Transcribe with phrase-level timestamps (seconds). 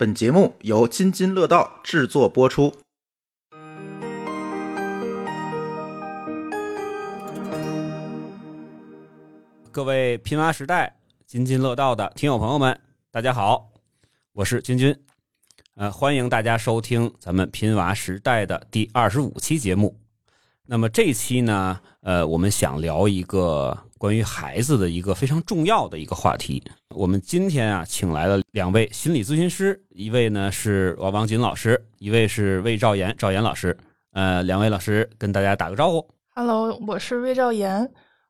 [0.00, 2.74] 本节目由津津乐道制作播出。
[9.70, 13.70] 各位拼娃时代津津乐道的听友朋友们，大家好，
[14.32, 14.98] 我是君君，
[15.74, 19.94] 呃，欢迎大家收听咱们拼娃时代的第二十五期节目。
[20.64, 26.62] 那么这期呢，呃，我们想聊一个关于孩子的一个非常重要的一个话题。
[26.94, 33.76] 我们今天啊，请来了两位心理咨询师，一位呢是王王锦老师，一位是魏兆岩赵岩老师。
[34.12, 36.08] 呃，两位老师跟大家打个招呼。
[36.34, 37.86] Hello，我是魏兆岩，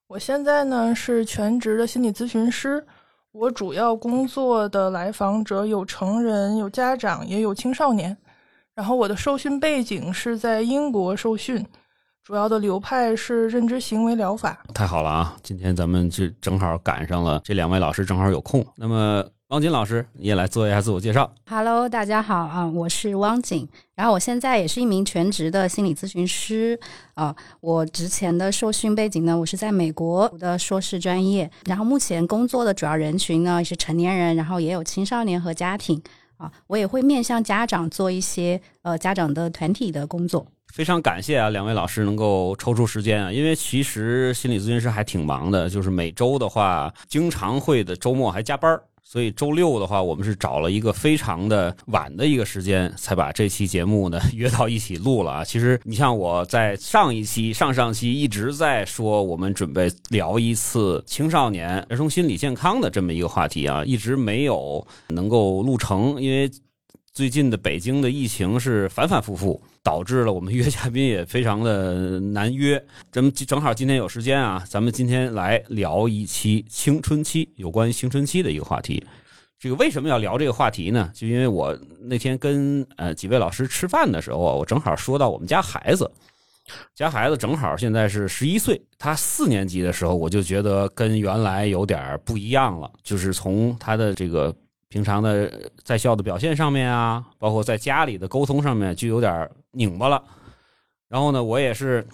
[0.09, 2.85] 我现在呢是全职的心理咨询师。
[3.31, 8.17] 我主要工作的来访者有成人、有家长，也有青少年。
[8.75, 11.65] 然后我的受训背景是在英国受训，
[12.31, 14.57] 主要的流派是认知行为疗法。
[14.73, 15.37] 太好了啊！
[15.43, 18.65] 今天咱们就正好赶上了这两位老师正好有空。
[18.77, 21.29] 那么汪锦老师，你也来做一下自我介绍。
[21.49, 26.79] Hello，大家好啊，我是汪锦，然后我现在也是一名全职的心理咨询师
[27.15, 27.35] 啊。
[27.61, 36.01] 我之前的受训背景呢，我是在美国读的硕士专业，然后目前工作的主要人群呢是成年人，然后也有青少年和家庭
[36.37, 36.49] 啊。
[36.69, 40.47] 我也会面向家长做一些呃家长的团体的工作。
[40.73, 55.45] 非常感谢啊，两位老师能够抽出时间啊，因为其实心理咨询师还挺忙的，就是每周的话，经常会的周末还加班所以周六的话，我们是找了一个非常的晚的一个时间，才把这期节目呢 约到一起录了啊。
[55.45, 66.49] 其实你像我在上一期、上上期一直在说，我们准备聊一次青少年儿童心理健康的这么一个话题啊，一直没有能够录成，因为
[67.13, 69.61] 最近的北京的疫情是反反复复。
[69.83, 79.03] 导致了我们约嘉宾也非常的难约，咱们正好今天有时间啊，咱们今天来聊一期青春期有关于青春期的一个话题。
[79.59, 81.11] 这个为什么要聊这个话题呢？
[81.15, 86.13] 就因为我那天跟呃几位老师吃饭的时候，我正好说到我们家孩子，
[86.95, 94.55] 家孩子正好现在是十一岁，他四年级的时候，我就觉得跟原来有点不一样了，就是从他的这个。
[94.91, 100.23] 平常的在校的表现上面啊，包括在家里的沟通上面，就有点拧巴了。
[101.09, 102.05] 然后呢，我也是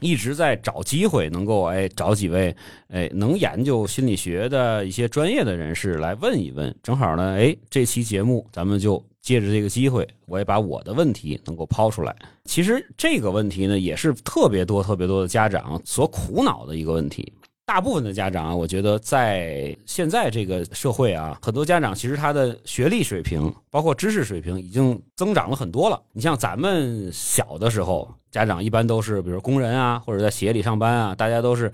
[0.00, 2.54] 一直在找机会，能够哎找几位
[2.88, 6.74] 哎能研究心理学的一些专业的人士来问一问。
[6.82, 12.14] 正好呢，哎这期节目咱们就借着这个机会，我也把我的问题能够抛出来。
[12.44, 17.32] 其实这个问题呢，也是特别多、特别多的家长所苦恼的一个问题。
[17.66, 26.00] 大部分的家长啊，我觉得在现在这个社会啊，很多家长其实他的学历水平，包括知识水平，已经增长了很多了。
[26.12, 31.72] 你像咱们小的时候，家长一般都是比如工人啊，或者在企业里上班啊，大家都是，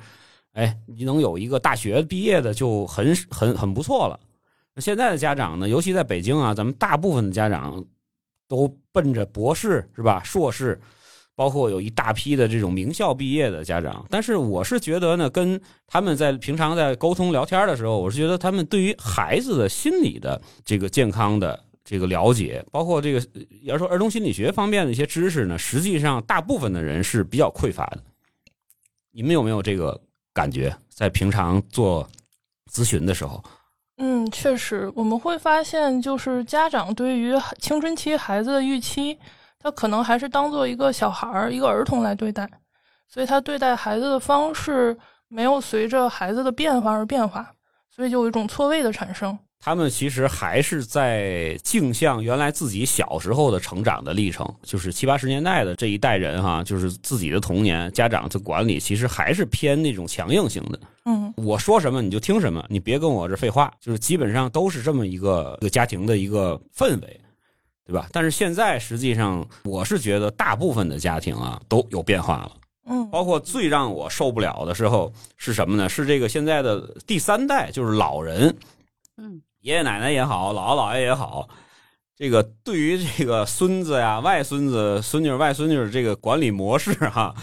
[0.52, 4.18] 哎，你能有一个大学毕业的就很很很不错了。
[4.76, 7.84] 那现在的家长呢，尤其在北京啊，咱们大部分的家长
[8.46, 10.80] 都奔着博士是吧，硕士。
[11.34, 23.26] 包括有一大批的这种名校毕业的家长，但是我是觉得呢，跟他们在平常在沟通聊天的时候，我是觉得他们对于孩子的心理的这个健康的这个了解，包括这个
[23.62, 28.02] 要说儿童心理学方面的一些知识呢，实际上大部分的人是比较匮乏的。
[29.12, 29.98] 你们有没有这个
[30.34, 30.76] 感觉？
[30.88, 32.06] 在平常做
[32.70, 33.42] 咨询的时候？
[33.96, 39.16] 嗯，确实，我们会发现，就是家长对于青春期孩子的预期。
[39.62, 42.48] 他可能还是当做一个小孩儿、一个儿童来对待，
[43.06, 44.96] 所以他对待孩子的方式
[45.28, 47.52] 没有随着孩子的变化而变化，
[47.94, 49.38] 所以就有一种错位的产生。
[49.62, 60.80] 他们其实还是在镜像原来自己小时候的成长的历程，就是七八十年代的这一代人哈，就是自己的童年，家长的管理其实还是偏那种强硬型的。
[61.04, 67.19] 嗯，我说什么你就听什么，你别跟我这废话，就是基本上都是这么一个一个家庭的一个氛围。
[67.90, 68.08] 对吧？
[68.12, 72.52] 但是现在实际上，我是觉得大部分的家庭啊都有变化了。
[72.86, 75.88] 嗯，包括最让我受不了的时候是什么呢？
[75.88, 78.56] 是这个现在的第三代，就是老人，
[79.16, 81.48] 嗯，爷爷奶奶也好，姥姥姥爷也好，
[82.16, 87.34] 这个对于这个孙子呀、外孙子、孙女、外孙女这个管理模式哈、啊，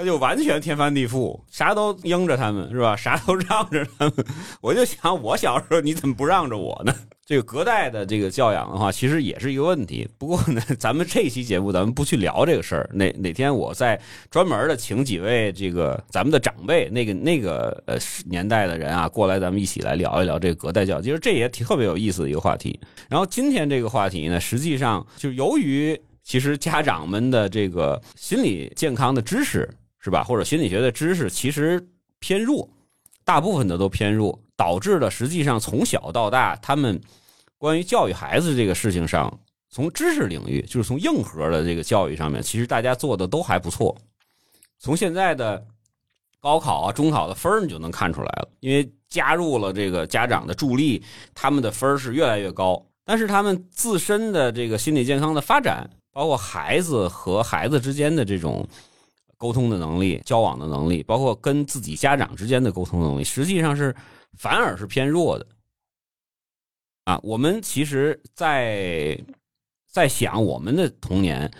[0.00, 2.96] 他就完全天翻地覆，啥都应着他们是吧？
[2.96, 4.14] 啥都让着他们。
[4.62, 6.94] 我就想，我小时候你怎么不让着我呢？
[7.26, 10.08] 这个隔代的这个教养的话，其实也是一个问题。
[10.16, 12.88] 不过呢，咱们这期节目咱们不去聊这个事儿。
[12.94, 14.00] 哪哪天我再
[14.30, 20.98] 专门的请几位这个咱们的长辈，那个那个呃年代的人啊，过来咱们一起来聊一聊这个隔代教。
[20.98, 22.80] 其实这也挺特别有意思的一个话题。
[23.10, 29.68] 然后今天这个话题呢，实际上就由于其实家长们的这个心理健康的知识
[30.00, 31.80] 是吧，或者心理学的知识其实
[32.18, 32.68] 偏弱，
[33.24, 37.00] 大部分的都偏弱，导致了实际上从小到大他们。
[37.58, 39.38] 关于教育孩子这个事情上，
[39.68, 43.94] 从知识领域，就是从硬核的这个教育上面，其实大家做的都还不错。
[44.78, 45.62] 从现在的
[46.40, 51.02] 高考啊、中考的分儿，你就能看出来了，因为加入了这个家长的助力，
[51.34, 52.82] 他们的分儿是越来越高。
[53.04, 58.66] 但是他们自身的这个心理健康的发展，包括孩子和孩子之间的这种
[59.40, 63.96] 沟通的能力、交往的能力，包括跟自己家长之间的沟通能力，实际上是
[64.36, 65.46] 反而是偏弱的。
[67.04, 69.18] 啊，我们其实，在
[69.90, 71.50] 在想我们的童年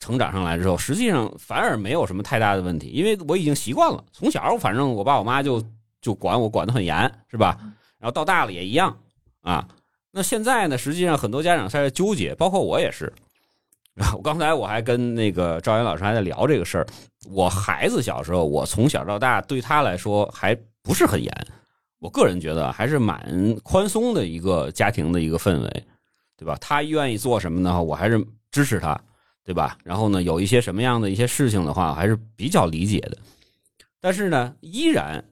[0.00, 4.02] 成长上来之后，实际上反而没有什么太大的问题，因为我已经习惯了。
[4.10, 5.62] 从小反正我爸我妈就
[6.00, 6.96] 就管我管的很严，
[7.30, 7.58] 是吧？
[7.98, 8.98] 然后到大了也一样
[9.42, 9.68] 啊。
[10.10, 13.12] 那现在呢，实际上很多家长在纠结，包括我也是。
[14.16, 16.86] 我刚才我还跟那个赵岩老师还在聊这个事儿。
[17.30, 21.30] 我孩子小时候，我从小到大对他来说还不是很严。
[21.98, 25.84] 我个人觉得还是蛮宽松的一个家庭的一个氛围，
[26.36, 26.56] 对吧？
[26.60, 27.80] 他愿意做什么呢？
[27.82, 28.98] 我还是支持他，
[29.44, 29.78] 对吧？
[29.84, 33.18] 然后呢，有一些什么样的一些事情的话，还是比较理解的。
[34.00, 35.22] 但是呢，依然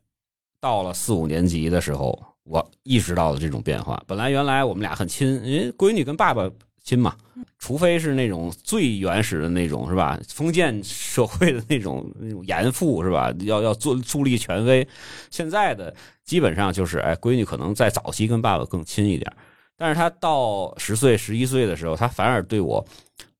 [0.60, 4.00] 到了四五年级的时候，我意识到了这种变化。
[4.06, 6.48] 本来原来我们俩很亲，因为闺女跟爸爸
[6.90, 7.14] 亲嘛，
[7.58, 10.18] 除非是那种最原始的那种，是吧？
[10.28, 13.32] 封建社会的那种那种严父，是吧？
[13.40, 14.86] 要要做树立权威。
[15.30, 15.94] 现在的。
[16.24, 19.32] 基本上就是，哎，闺女可能在早期跟爸爸更亲一点，
[19.76, 22.86] 但是她到十岁、十一岁的时候，她反而对我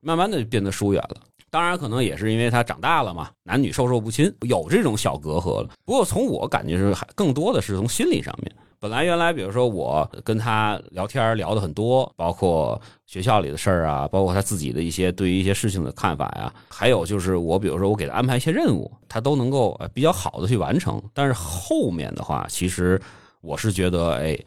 [0.01, 1.21] 慢慢的变得疏远了。
[1.51, 5.71] 当然，可能也是因为她长大了嘛，男女授受不亲，有这种小隔阂了。
[5.85, 8.53] 不过从我感觉是，还更多的是从心理上面。
[8.81, 20.99] 本来原来，比如说我跟他聊天聊的很多，包括学校里的事儿啊，包括他自己的一些对于一些事情的看法呀，还有就是我比如说我给他安排一些任务，他都能够比较好的去完成。
[21.13, 22.99] 但是后面的话，其实
[23.43, 24.39] 我是觉得哎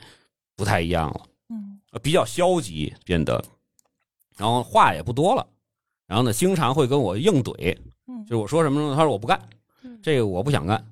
[0.56, 3.40] 不太一样了，嗯，比较消极变得，
[4.36, 5.46] 然后话也不多了，
[6.08, 7.78] 然后呢经常会跟我硬怼，
[8.08, 8.96] 嗯，就是我说什么呢？
[8.96, 9.40] 他说我不干，
[10.02, 10.84] 这个我不想干。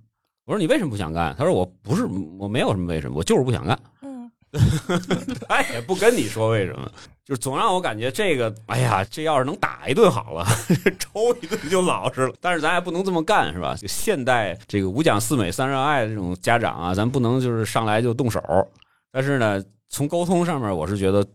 [0.45, 1.35] 我说你为什么不想干？
[1.37, 2.05] 他说我不是
[2.37, 3.79] 我没有什么为什么，我就是不想干。
[4.01, 4.29] 嗯，
[5.47, 6.91] 他也不跟你说为什么，
[7.23, 10.45] 就是总让我感觉这个，哎呀，这要是能打一顿好了，
[10.99, 12.33] 抽一顿就老实了。
[12.41, 13.75] 但是咱也不能这么干，是吧？
[13.75, 18.41] 就现代这个五讲四美三热爱的这种家长啊，咱不能就是上来就动手。
[19.11, 21.25] 但是呢，从沟通上面，我是觉得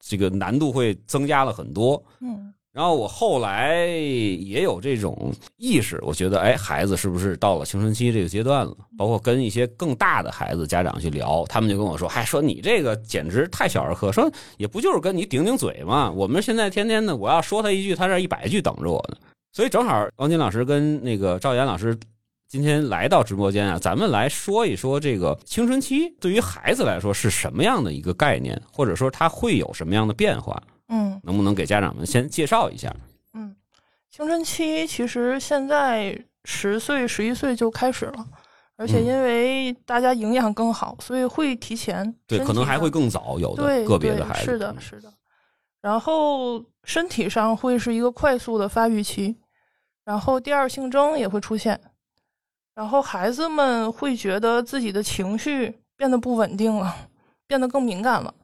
[0.00, 2.02] 这个难度会增加了很多。
[2.20, 2.41] 嗯。
[2.72, 8.74] 然后我后来也有这种意识，我觉得，哎，孩子是不是到了青春期这个阶段了？
[8.96, 16.10] 包括跟一些更大的孩子家长去聊，他们就跟我说，嗨，说你这个简直太小儿科，说也不就是跟你顶顶嘴嘛。
[16.10, 19.18] 我们现在天天的，我要说他一句，他这一百句等着我呢。
[19.52, 21.94] 所以正好，王金老师跟那个赵岩老师
[22.48, 30.62] 今天来到直播间啊，咱们来说一说这个青春期对于孩子来说是什么样的一个概念，或者说他会有什么样的变化。
[30.94, 32.94] 嗯，能不能给家长们先介绍一下？
[33.32, 33.56] 嗯，
[34.10, 38.26] 青春期其实现在十岁、十一岁就开始了，
[38.76, 42.14] 而且因为大家营养更好，所以会提前。
[42.26, 45.10] 对，可能还会更早，有的个别的孩子是的，是的。
[45.80, 49.34] 然后身体上会是一个快速的发育期，
[50.04, 51.80] 然后第二性征也会出现，
[52.74, 56.94] 然后孩子们会觉得自己的情绪变得不稳定了，
[57.46, 58.34] 变得更敏感了。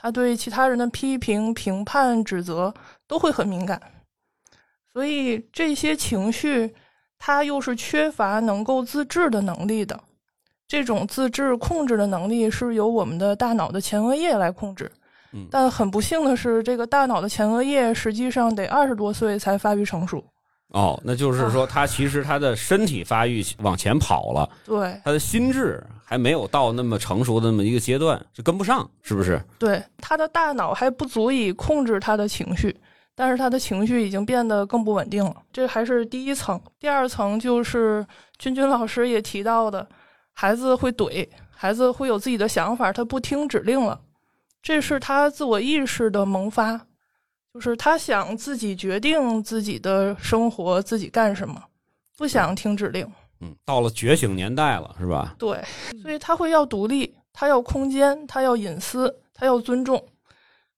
[0.00, 2.72] 他对其他人的批评、评判、指责
[3.06, 3.80] 都会很敏感，
[4.92, 6.72] 所以这些情绪
[7.18, 9.98] 他又是缺乏能够自制的能力的。
[10.68, 14.90] 这种自制控制的能力是由我们的大脑的前额叶来控制。
[15.50, 20.24] 但很不幸的是，这个大脑的前额叶实际上得二十多岁才发育成熟。
[20.68, 29.38] 哦，那就是说，他其实他的身体发育往前跑了，对，他的心智还没有到那么成熟的那么一个阶段，就跟不上，是不是？
[29.58, 32.74] 对，他的大脑还不足以控制他的情绪，
[33.14, 35.36] 但是他的情绪已经变得更不稳定了。
[35.52, 38.06] 这还是第一层，第二层就是
[38.38, 39.86] 君君老师也提到的，
[40.32, 44.00] 孩子会怼，孩子会有自己的想法，他不听指令了，
[44.62, 46.80] 这是他自我意识的萌发。
[47.52, 51.60] 就是他想自己决定自己的生活，自己干什么，
[52.16, 53.10] 不想听指令。
[53.40, 55.34] 嗯，到了觉醒年代了，是吧？
[55.38, 55.62] 对，
[56.02, 60.02] 所以他会要独立，他要空间，他要隐私，他要尊重，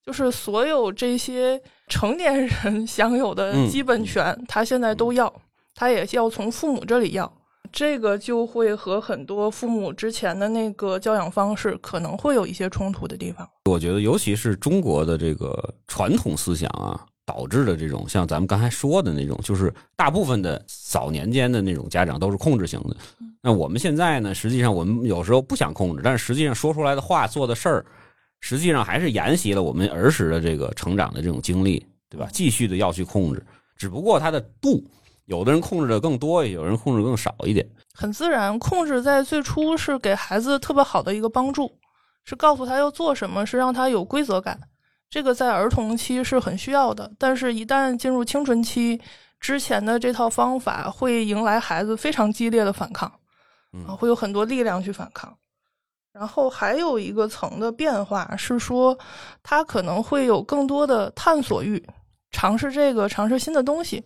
[0.05, 5.33] 就是所有这些成年人 享有的基本权，他现在都要，
[5.75, 7.33] 他也要从父母这里要。
[7.73, 13.49] 这个就会和很多父母之前的那个教养方式可能会有一些冲突的地方。
[13.67, 22.97] 我觉得，尤其是中国的这个传统思想啊，导致的这种像咱们刚才说的那种，就是大部分的早年间的那种家长都是控制型的。
[23.43, 27.87] 那我们现在呢，实际上我们有时候不想控制，但是实际上说出来的话、做的事儿，
[28.41, 32.29] 实际上还是沿袭了我们儿时的这个成长的这种经历，对吧？
[32.33, 33.45] 继续的要去控制，
[33.77, 34.85] 只不过它的度，
[35.27, 37.67] 有的人控制的更多，有人控制更少一点。
[37.95, 41.71] 很自然，控制在最初是给孩子特别好的一个帮助，
[42.25, 44.59] 是告诉他要做什么，是让他有规则感。
[45.11, 49.01] 这个在儿童期是很需要的，但是一旦进入青春期，
[49.41, 53.13] 之前的这套方法会迎来孩子非常激烈的反抗，
[53.87, 55.37] 啊，会有很多力量去反抗。
[56.13, 58.97] 然后还有一个层的变化是说，
[59.43, 61.85] 他可能会有更多的探索欲，
[62.31, 64.05] 尝试这个，尝试新的东西。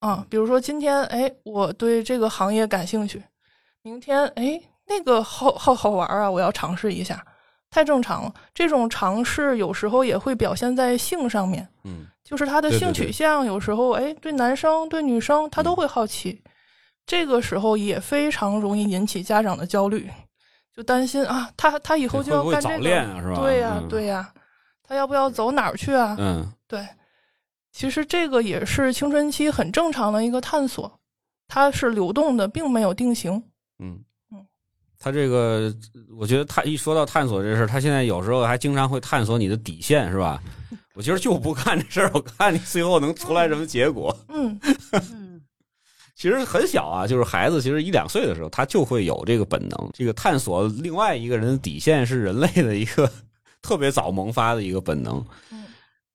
[0.00, 3.20] 啊，比如说今天，哎，我对这个行业感兴趣，
[3.82, 7.20] 明天，哎，那个好好好玩啊，我要尝试一下，
[7.70, 8.34] 太正常了。
[8.54, 16.42] 这种尝试有时候也会表现在性上面，嗯，就是他的性取向有时候，哎，对男生对女生他都会好奇，
[17.06, 20.10] 这个时候也非常容易引起家长的焦虑，
[20.74, 23.40] 就担心啊，他他以后就要干这个，是吧？
[23.40, 24.32] 对呀，对呀，
[24.82, 26.16] 他要不要走哪儿去啊？
[26.18, 26.86] 嗯，对。
[27.70, 30.98] 其实这个也是青春期很正常的一个探索，
[31.46, 33.34] 它是流动的，并没有定型。
[33.34, 33.44] 嗯
[33.80, 34.04] 嗯，
[34.98, 35.72] 他这个，
[36.18, 40.42] 我觉得他一说到探索这事儿，他现在有时候还经常会探索你的底线，是吧？
[40.94, 44.16] 我其实就不干这事儿，我看你最后能出来什么结果。
[44.28, 44.58] 嗯
[45.12, 45.40] 嗯，
[46.16, 53.08] 其实很小啊，就是孩子，其实一两岁的时候，他就会有这个本能，这个探索另外一个人的底线是人类的一个
[53.62, 55.24] 特别早萌发的一个本能。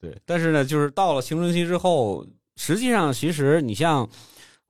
[0.02, 2.26] 对，但是呢，就是到了青春期之后，
[2.58, 4.06] 实际上，其实你像，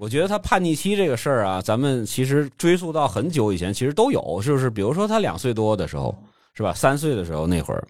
[0.04, 6.14] 我觉得他叛逆期这个事儿啊，咱们其实追溯到很久以前，其实都有，就是比如说他两岁多的时候，
[6.54, 6.74] 是吧？
[6.74, 7.88] 三岁的时候那会儿，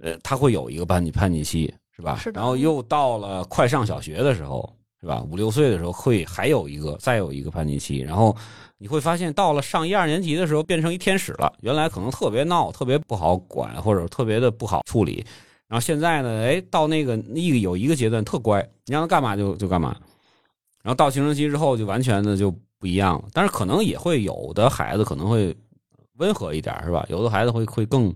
[0.00, 2.16] 呃，他会有一个叛逆叛逆期，是吧？
[2.22, 2.40] 是的。
[2.40, 5.20] 然后又到了快上小学的时候，是吧？
[5.28, 8.36] 五六岁的时候会还有一个，再有一个叛逆期，然后
[8.78, 11.52] 你会发现，到了上一二年级的时候，变成一天使了。
[11.60, 15.26] 原来可能特别闹，特别不好管，或者特别的不好处理。
[15.66, 19.96] 然后现在呢，哎，到那个一个有一个阶段特乖，你让他干嘛就就干嘛。
[20.86, 23.24] 然后到青春期之后就完全的就不一样了。
[23.32, 25.52] 但是可能也会有的孩子可能会
[26.18, 27.04] 温和一点，是吧？
[27.08, 28.14] 有的孩子会会更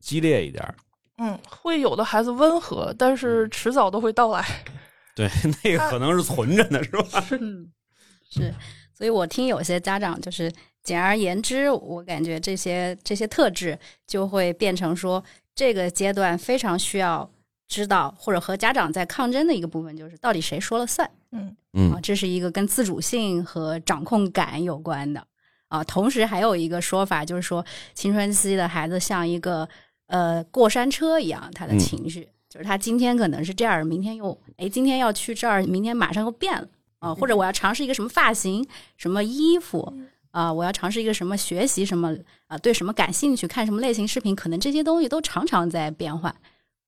[0.00, 0.74] 激烈一点。
[1.18, 4.44] 嗯，会有的孩子温和，但是迟早都会到来。
[5.14, 5.30] 对，
[5.62, 7.20] 那个可能是存着呢，是吧？
[7.20, 7.38] 是
[8.28, 8.54] 是。
[8.92, 10.52] 所以我听有些家长就是，
[10.82, 15.24] 简而言之，我感觉这些这些特质就会变成说。
[15.52, 17.28] 这个阶段非常需要
[17.70, 21.08] 知道或者和家长在抗争的一个部分，就是到底谁说了算？
[21.30, 25.24] 嗯嗯，啊，这是一个跟自主性和掌控感有关的
[25.68, 25.82] 啊。
[25.84, 29.66] 同时还有一个说法，就是说青春期的孩子像一个
[30.08, 36.66] 呃过山车一样，他的情绪就是他今天可能是这样，明天又哎今天要去这儿，明天马上又变了
[36.98, 37.14] 啊。
[37.14, 39.94] 或者我要尝试一个什么发型、什么衣服。
[40.32, 46.32] 啊，我要尝试一个什么学习什么啊，对什么感兴趣，看什么类型视频，可能这些东西都常常在变换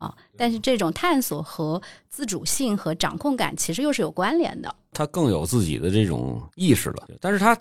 [0.03, 0.15] 啊。
[0.37, 4.75] 但是这种探索和自主性和掌控感其实又是有关联的。
[4.93, 7.57] 他更有自己的这种意识了，但是他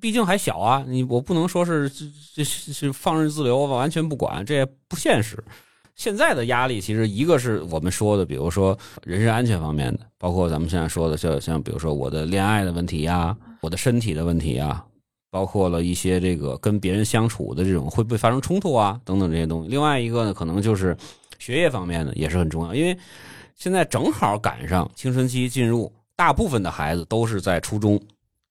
[0.00, 1.90] 毕竟还小啊，你我不能说是
[2.34, 5.38] 这是放任自流，完全不管，这也不现实。
[5.94, 14.84] 现在的压力其实一个是我们说的，比如说人身安全方面的，包括咱们现在说的，像像比如说我的恋爱的问题呀，我的身体的问题呀。
[15.30, 19.68] 包括了一些这个跟别人相处的这种会不会发生冲突啊等等这些东西。
[19.70, 20.94] 另外一个呢，可能就是
[21.42, 22.96] 学业方面呢也是很重要，因为
[23.56, 28.00] 现在正好赶上青春期进入，大部分的孩子都是在初中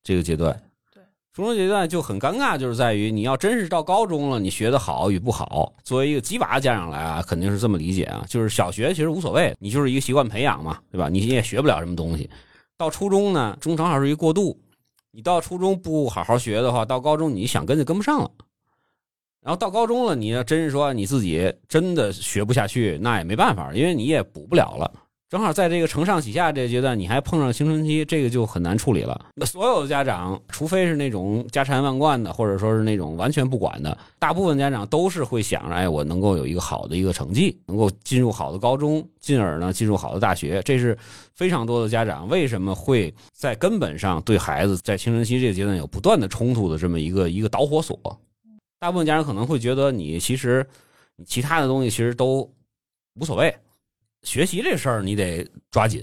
[0.04, 0.52] 这个阶段。
[0.92, 11.08] 对，初中阶段就很尴尬，就是在于你要真是到高中了，你学的好与不好，作为一个鸡娃家长来啊，肯定是这么理解啊，就是小学其实无所谓，你就是一个习惯培养嘛，对吧？
[11.08, 12.28] 你也学不了什么东西。
[12.76, 14.60] 到初中呢，中正好是一个过渡。
[15.10, 18.30] 你到初中不好好学的话，到高中你想跟就跟不上了。
[19.42, 24.90] 然后到高中了，你要真是说你自己真的学不下去，那也没办法，因为你也补不了了。
[25.28, 29.18] 正好在这个承上启下这个阶段，你还碰上青春期，这个就很难处理了。
[29.34, 40.60] 那所有的家长，除非是那种家财万贯的，或者说是那种完全不管的，大部分家长都是会想着，哎，我能够有一个好的一个成绩，能够进入好的高中，进而呢进入好的大学。
[40.66, 40.96] 这是
[41.34, 47.98] 非常多的家长为什么会在根本上对孩子在青春期这个阶段有不断的冲突的这么一个一个导火索。
[48.82, 50.66] 大部分家长可能会觉得，你其实
[51.14, 52.52] 你其他的东西其实都
[53.14, 53.54] 无所谓。
[54.24, 56.02] 学习这事儿你得抓紧，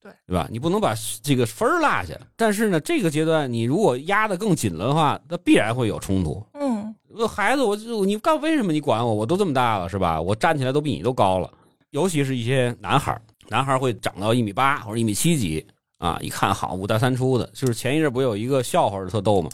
[0.00, 0.46] 对对吧？
[0.48, 0.94] 你不能把
[1.24, 2.16] 这个分儿落下。
[2.36, 6.40] 但是呢，这个阶段你如果压得更紧了的话，那必然会有冲突。
[6.54, 6.94] 嗯，
[7.26, 9.12] 孩子，我就你干为什么你管我？
[9.12, 10.22] 我都这么大了，是吧？
[10.22, 11.52] 我站起来都比你都高了。
[11.90, 15.66] 尤其是一些男孩儿，男孩儿会长到一米八或者一米七几
[16.00, 17.48] 啊，一看好五大三粗的。
[17.54, 19.48] 就是前一阵不有一个笑话特逗吗？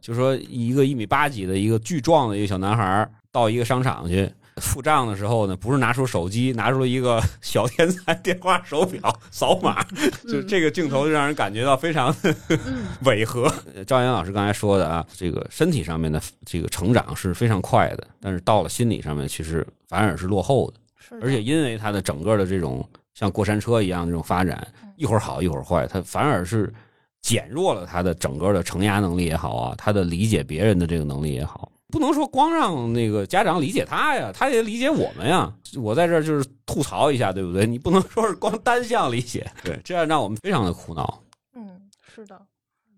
[0.00, 4.28] 就说一个一米八几的一个巨壮的一个小男孩儿到一个商场去。
[4.56, 9.82] 付账的时候呢，不是拿出手机，拿出了一个 小天才电话手表扫码，
[10.28, 12.14] 就这个镜头就让人感觉到非常
[13.04, 13.50] 违和。
[13.86, 20.76] 赵岩老师刚才说的啊，这个身体上面的这个成长是非常快的，但是到了心理上面，其实反而是落后的。
[21.22, 22.86] 而且因为他的整个的这种
[23.20, 26.72] 像过山车一样的这种发展，一会儿好一会儿坏，他反而是
[27.20, 31.70] 减弱了他的整个的承压能力也好啊，他的理解别人的这个能力也好。
[31.88, 35.52] 不能说光让那个家长理解他呀，他也理解我们呀。
[35.76, 37.66] 我在这儿就是吐槽一下，对不对？
[37.66, 41.22] 你不能说是光单向理解，对， 这样让我们非常的苦恼。
[41.54, 41.78] 嗯，
[42.14, 42.40] 是的。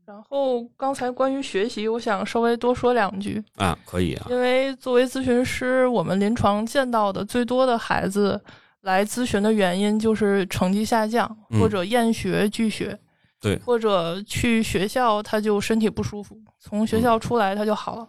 [0.05, 8.41] 然后刚才关于学习，我想稍微多说两句，啊，可以啊，因为作为咨询师，我们临床见到的最多的孩子
[8.83, 12.99] 来咨询的原因就是成绩下降，嗯或者厌学拒学，
[13.41, 18.09] 对或者去学校他就身体不舒服，从学校出来他就好了，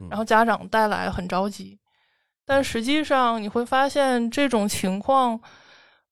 [0.00, 1.78] 嗯然后家长带来很着急，
[2.46, 5.40] 但实际上你会发现这种情况。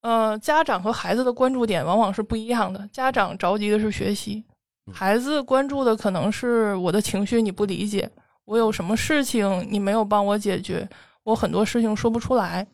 [0.02, 2.88] 呃，家长和孩子的关注点往往是不一样的。
[2.92, 4.44] 家长着急的是学习，
[4.86, 8.08] 嗯孩子关注的可能是我的情绪你不理解，
[8.44, 10.88] 我有什么事情你没有帮我解决，
[11.25, 12.64] 我很多事情说不出来。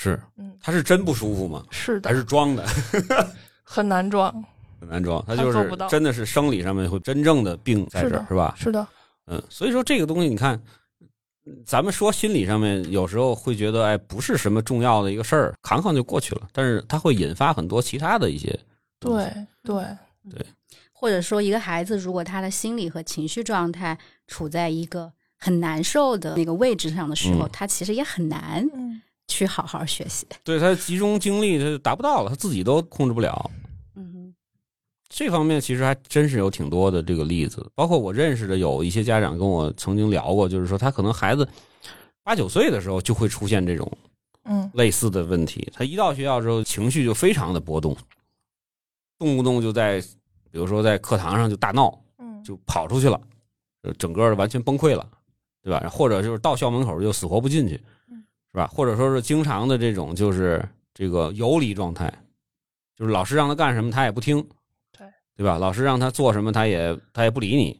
[0.00, 1.64] 是，嗯，他是真不舒服吗？
[1.72, 2.64] 是的还，是装的？
[3.64, 4.32] 很难装。
[4.80, 8.54] 很难装，他就是真的是生理上面会真正的病在这儿，是吧？
[8.56, 8.86] 是的，
[9.26, 10.62] 嗯，所以说这个东西，你看，
[11.66, 16.42] 咱们说心理上面有时候会觉得，哎，不是什么重要的一个事儿，扛扛就过去了。
[16.52, 18.56] 但是它会引发很多其他的一些
[19.00, 19.28] 东西，
[19.64, 19.96] 对
[20.30, 20.46] 对，
[20.92, 30.26] 或者说，一个孩子如果他的心理和情绪状态处在一个很难受的那个位置上的时候，嗯他其实也很难嗯，去好好学习。
[30.42, 33.50] 对他集中精力他就达不到了，他自己都控制不了。
[33.94, 34.34] 嗯
[35.08, 41.48] 这方面其实还真是有挺多的这个例子，包括我认识的有一些家长跟我曾经聊过，就是说他可能孩子
[42.22, 43.90] 八九岁的时候就会出现这种
[44.44, 45.66] 嗯类似的问题。
[45.72, 47.96] 他一到学校之后，情绪就非常的波动，
[49.18, 49.98] 动不动就在，
[50.50, 53.18] 比如说在课堂上就大闹，嗯，就跑出去了，
[53.82, 55.08] 就整个完全崩溃了，
[55.62, 55.88] 对吧？
[55.88, 57.80] 或者就是到校门口就死活不进去
[58.58, 58.66] 吧？
[58.66, 62.12] 或者说是经常的这种就是这个游离状态，
[62.96, 64.44] 就是老师让他干什么他也不听，
[64.92, 65.56] 对对吧？
[65.56, 67.70] 老师让他做什么他也他也不理你，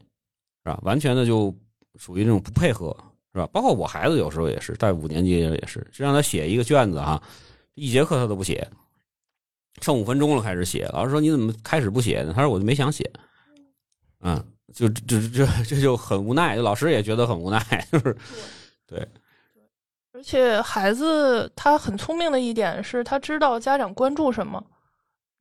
[0.62, 0.78] 是吧？
[0.82, 1.54] 完全的就
[1.96, 2.96] 属于那种不配合，
[3.32, 3.46] 是吧？
[3.52, 7.20] 包括我孩子有时候也是，在五年级也是，就让他写一个卷子啊，
[7.74, 8.66] 一节课他都不写，
[9.82, 12.32] 剩五分钟了开始写，老师说你怎么开始不写呢？
[12.32, 13.10] 他说我就没想写，
[14.20, 17.58] 嗯，就这这这这就很无奈，老师也觉得很无奈，
[17.90, 18.16] 就是
[20.18, 24.60] 而且孩子他很聪明的一点是他知道家长关注什么，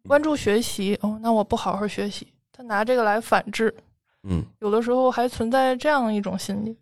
[0.08, 3.76] 关注学习哦，那我不好好学习，他拿这个来反制，
[4.22, 6.78] 嗯，有的时候还存在这样一种心理。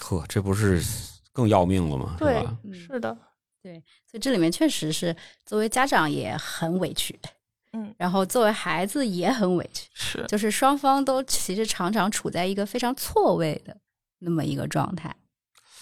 [0.00, 0.82] 呵，这不是
[1.34, 2.16] 更要命了吗？
[2.18, 3.14] 对是的，
[3.62, 3.74] 对
[4.10, 7.20] 所以这里面确实是作为家长也很委屈，
[7.74, 13.76] 嗯，然后作为孩子也很委屈，是就是双方都其实常常处在一个非常错位的
[14.20, 15.14] 那么一个状态。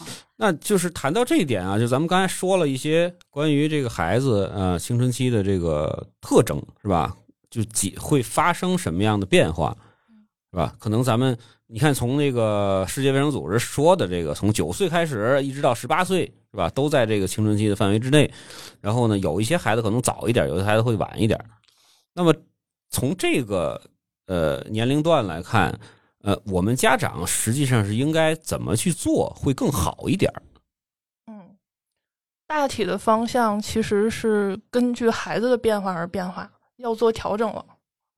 [0.42, 7.14] 那就是谈到这一点啊，就咱们刚才说了一些关于这个孩子呃青春期的这个特征，是吧？
[7.50, 9.76] 就几会发生什么样的变化，
[10.50, 10.74] 是吧？
[10.78, 16.70] 可能咱们你看，从那个世界卫生组织说的这个，从九岁开始一直到十八岁，是吧？
[16.70, 18.32] 都在这个青春期的范围之内。
[18.80, 21.38] 然后呢，有一些孩子可能早一点，有的孩子会晚一点。
[22.14, 22.34] 那么
[22.88, 23.78] 从这个
[24.26, 25.78] 呃年龄段来看，
[26.22, 30.42] 呃，我们家长实际上是应该怎么去做会更好一点儿？
[31.26, 31.56] 嗯，
[32.46, 37.64] 大体的方向其实是根据孩子的变化而变化，要做调整了。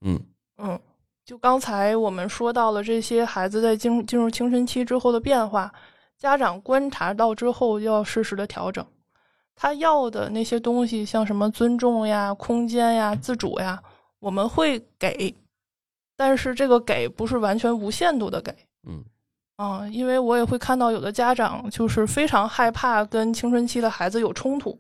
[0.04, 0.20] 嗯
[0.58, 0.80] 嗯，
[1.24, 5.72] 就刚才我们说到了这些孩子在进进入青春期之后的变化，
[6.18, 8.84] 家长观察到之后要适时的调整。
[9.54, 13.80] 他要的那些东西，像什么尊重呀、空间呀、自主呀，
[14.18, 15.32] 我们会给，
[16.22, 18.54] 但是这个给不是完全无限度的给。
[18.87, 19.02] 嗯
[19.56, 24.78] 啊，因为我也会看到有的家长就是非常害怕跟青春期的孩子有冲突，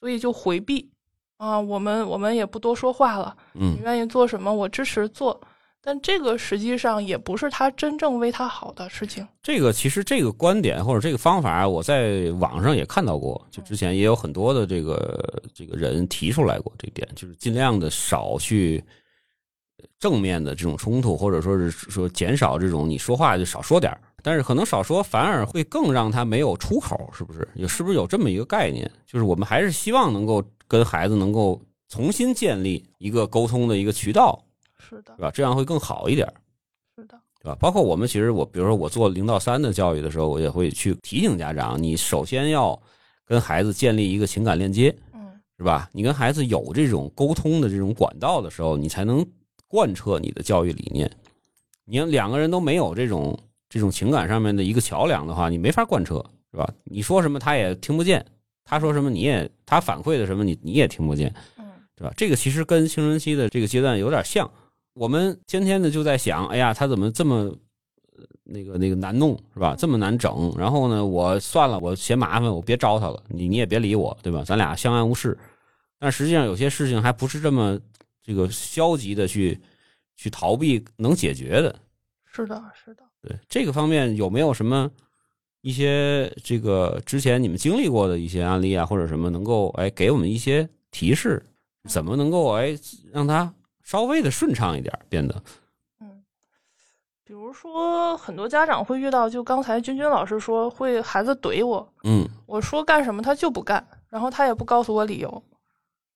[0.00, 0.90] 所以就回避
[1.36, 1.60] 啊。
[1.60, 5.40] 我们我们也不多说话了，嗯你嗯愿意做什么，我支持做。
[5.80, 9.24] 但这个实际上也不是他真正为他好的事情。
[9.42, 18.82] 这个其实这个观点或者这个方法，我在网上也看到过，就之前也有很多的这个这个人提出来过这点，就是尽量的少去
[19.98, 27.46] 正面的这种冲突，或者说是说减少这种你说话就少说点儿但是可能少说反而会更让他没有出口，是不是？
[27.56, 28.90] 有是不是有这么一个概念？
[29.06, 34.42] 就是我们还是希望能够跟孩子能够重新建立一个沟通的一个渠道，
[34.78, 35.30] 是的对，吧？
[35.30, 36.26] 这样会更好一点。
[36.96, 37.56] 是的，对吧？
[37.60, 42.80] 包括我们其实我比如说我做零到三的教育的时候，我也会去提醒家长，你首先要
[43.26, 45.20] 跟孩子建立一个情感链接，嗯
[45.58, 45.90] 是吧？
[45.92, 49.24] 你跟孩子有这种沟通的这种管道的时候，你才能
[49.74, 51.10] 贯彻你的教育理念。
[51.84, 53.36] 你要两个人都没有这种
[53.68, 56.72] 这种情感上面的一个桥梁的话，你没法贯彻，是吧？
[56.84, 58.24] 你说什么他也听不见，
[58.64, 61.64] 他说什么你也他反馈的什么你你也听不见，嗯
[61.96, 62.14] 对吧？
[62.16, 64.48] 这个其实跟青春期的这个阶段有点像。
[64.94, 67.52] 我们天天的就在想，哎呀，他怎么这么
[68.16, 69.74] 呃那个那个难弄，是吧？
[69.76, 70.54] 这么难整。
[70.56, 74.44] 然后呢，我算了，我嫌麻烦，我别招他了，你你也别理我，对吧？
[74.46, 75.36] 咱俩相安无事。
[75.98, 77.76] 但实际上有些事情还不是这么
[78.24, 79.60] 这个消极的去
[80.16, 81.78] 去逃避能解决的。
[82.24, 83.04] 是的，是的。
[83.20, 84.90] 对这个方面有没有什么
[85.60, 91.42] 一些这个之前你们经历过的一些案例啊，或者什么能够哎给我们一些提示，
[91.88, 92.76] 怎么能够哎
[93.12, 95.42] 让它稍微的顺畅一点变得？
[96.00, 96.24] 嗯，
[97.24, 105.42] 比如说很多家长会遇到，就刚才君君老师说会孩子怼我，嗯，我说干什么他就不干，然后他也不告诉我理由。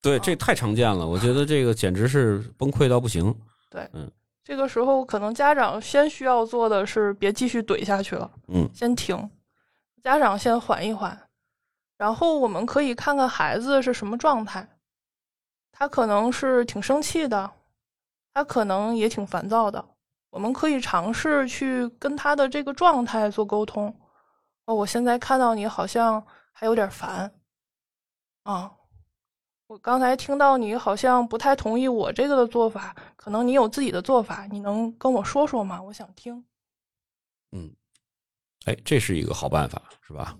[0.00, 3.34] 对，这太常见了，我觉得这个简直是崩溃到不行。
[3.70, 4.10] 对，嗯
[4.44, 9.30] 这个时候，可能家长先需要做的是别继续怼下去了，嗯先停，
[10.02, 11.20] 家长先缓一缓，
[11.98, 14.66] 然后我们可以看看孩子是什么状态，
[15.70, 17.50] 他可能是挺生气的，
[18.32, 19.84] 他可能也挺烦躁的，
[20.30, 23.94] 我们可以尝试去跟他的这个状态做沟通。
[24.64, 27.30] 哦，我现在看到你好像还有点烦，
[28.44, 28.70] 啊，
[29.68, 35.80] 我刚才听到你好像不太同意我这个的做法，可能你有自己的做法，你能跟我说说吗？
[35.82, 36.42] 我想听。
[37.52, 37.70] 嗯
[38.64, 40.34] 哎，这是一个好办法，是吧？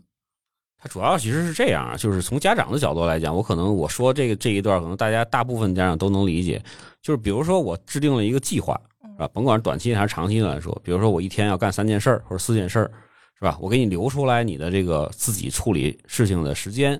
[0.79, 6.63] 它主要其实是这样啊，就是从家长的角度来讲，我可能我说这个这一段，可能大家大部分家长都能理解。
[7.03, 9.29] 就是比如说我制定了一个计划，是吧？
[9.35, 12.91] 甭管是短期还是长期的来说，比如说我一天要干三件事儿或者四件事儿，
[13.35, 13.59] 是吧？
[13.61, 16.99] 我给你留出来你的这个自己处理事情的时间，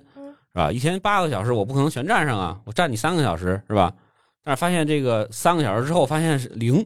[0.53, 0.71] 是吧？
[0.71, 3.93] 一天八个小时，我不可能全站上啊，我站你三个小时，是吧？
[4.43, 6.85] 但是发现这个三个小时之后，发现是零，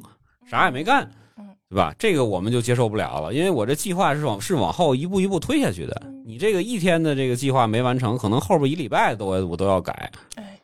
[0.50, 1.94] 啥也没干嗯，对吧？
[1.98, 6.02] 这个我们就接受不了了，因为我这计划是往是往后一步一步推下去的。
[6.06, 10.58] 嗯你这个一天的这个计划没完成，可能后边一礼拜都我都要改，哎，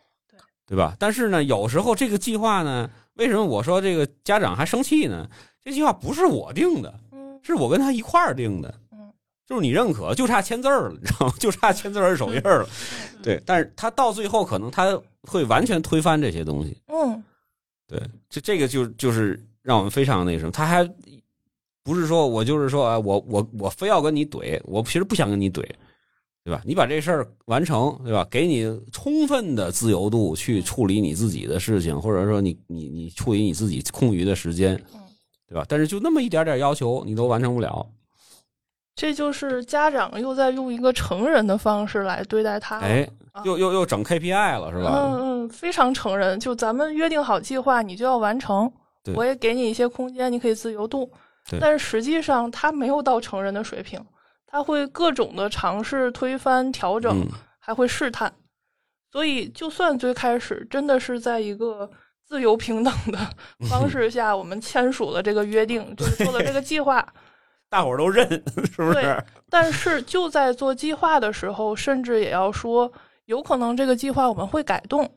[0.65, 0.95] 对吧？
[0.97, 5.29] 但是呢，有时候这个计划呢，为什么我说这个家长还生气呢？
[5.61, 8.88] 这计划不是我定的，嗯是我跟他一块儿定的嗯，
[9.49, 11.33] 就是你认可，就差签字儿了，你知道吗？
[11.41, 12.69] 就差签字儿手印儿了。
[13.23, 16.77] 对，但是他到最后可能他会完全推翻这些东西。
[16.87, 17.23] 嗯
[17.87, 20.87] 对，这这个就就是让我们非常那什么，他还
[21.83, 25.63] 不是说我就是说啊，我我我非要跟你怼，我其实不想跟你怼，
[26.43, 26.61] 对吧？
[26.63, 28.23] 你把这事儿完成，对吧？
[28.29, 34.99] 给你充分的自由度去处理你自己的事情，或者说你你你处理你自己空余的时间嗯，
[35.47, 35.65] 对吧？
[35.67, 37.83] 但是就那么一点点要求，你都完成不了，
[38.99, 42.81] 这就是家长又在用一个成人的方式来对待他
[43.45, 44.91] 又又又整 KPI 了，是吧？
[44.93, 46.37] 嗯嗯，非常成人。
[46.37, 48.69] 就咱们约定好计划，你就要完成。
[49.15, 51.09] 我也给你一些空间，你可以自由度
[51.49, 51.57] 对。
[51.61, 54.03] 但是实际上，他没有到成人的水平，
[54.45, 58.29] 他会各种的尝试推翻、调整，嗯，还会试探。
[59.13, 61.89] 所以，就算最开始真的是在一个
[62.27, 63.17] 自由平等的
[63.69, 67.07] 方式下，我们签署了这个约定，就是做了这个计划。
[67.69, 68.27] 大伙儿都认，
[68.73, 69.23] 是不是？
[69.49, 72.91] 但是就在做计划的时候，甚至也要说，
[73.25, 75.09] 有可能这个计划我们会改动，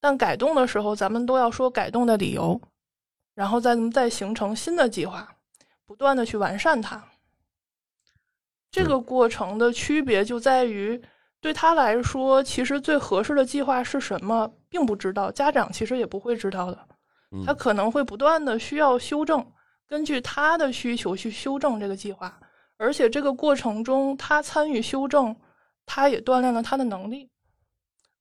[0.00, 2.60] 但改动的时候，咱们都要说改动的理由，
[3.34, 5.28] 然后再再形成新的计划，
[5.86, 7.02] 不断的去完善它。
[8.70, 11.00] 这个过程的区别就在于，
[11.40, 16.78] 对他来说，其实最合适的计划是什么，并不知道，家长其实也不会知道的。
[17.30, 19.46] 嗯他可能会不断的需要修正，
[19.92, 22.34] 根据他的需求去修正这个计划，
[22.78, 25.36] 而且这个过程中他参与修正，
[25.84, 27.28] 他也锻炼了他的能力，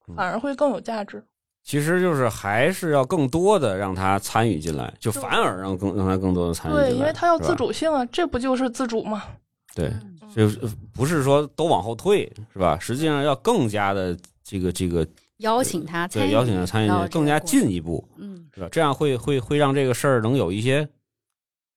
[0.09, 1.23] 嗯反而会更有价值。
[1.63, 9.23] 其实就是还是要更多的让他参与进来，就反而让更让他更多的参与进来，对，因为他要自主性啊，这不就是自主吗？
[9.73, 10.59] 对，嗯就是
[10.93, 12.77] 不是说都往后退，是吧？
[12.81, 15.07] 实际上要更加的这个这个
[15.37, 18.67] 邀请他参与，对邀请他参与到这个更加进一步，嗯，是吧？
[18.69, 20.85] 这样会会会让这个事儿能有一些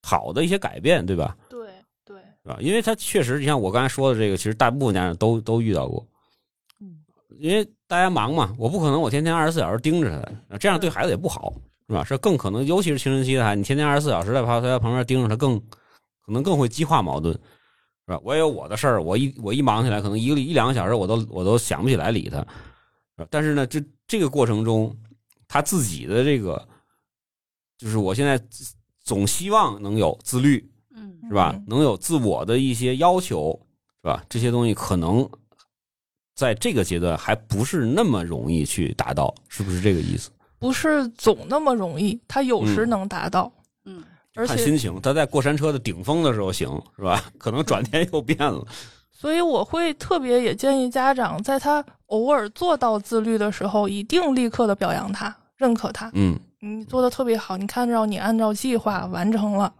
[0.04, 1.34] 好的一些改变，对吧？
[1.48, 1.68] 对
[2.04, 2.58] 对，是吧？
[2.60, 6.06] 因为他确实，你像我刚才说的这个，其实大部分家长都都遇到过，
[6.78, 6.98] 嗯，
[7.38, 11.54] 因为大家忙嘛，我不可能我天天二十四小时盯着他，这样对孩子也不好，
[11.88, 12.04] 是吧？
[12.04, 15.58] 是更可能，尤其是青春期的孩子，你天天二十四小时在旁在旁边盯着他更，
[16.20, 17.40] 可能更会激化矛盾，是
[18.12, 18.20] 吧？
[18.22, 22.46] 我也有我的事儿，我一我一忙起来，可能一个一两个小时我都我都想不起来理他，
[23.30, 24.94] 但是呢，这这个过程中，
[25.48, 26.68] 他自己的这个，
[27.78, 28.38] 就是我现在
[29.04, 31.64] 总希望能有自律，嗯是吧嗯？
[31.68, 33.58] 能有自我的一些要求，
[34.02, 34.24] 是吧？
[34.28, 35.28] 这些东西可能
[36.34, 40.30] 在这个阶段还不是那么容易去达到，是不是这个意思？
[40.58, 43.52] 不是总那么容易，他有时嗯能达到，
[43.84, 44.02] 嗯
[44.34, 47.22] 而且看心情，他在过山车的顶峰的时候行，是吧？
[47.38, 48.66] 可能转天又变了。
[49.12, 56.10] 所以我会特别也建议家长，在他偶尔做到自律的时候，一定立刻的表扬他，认可他。
[56.14, 59.72] 嗯，你做的特别好，你看着你按照计划完成了，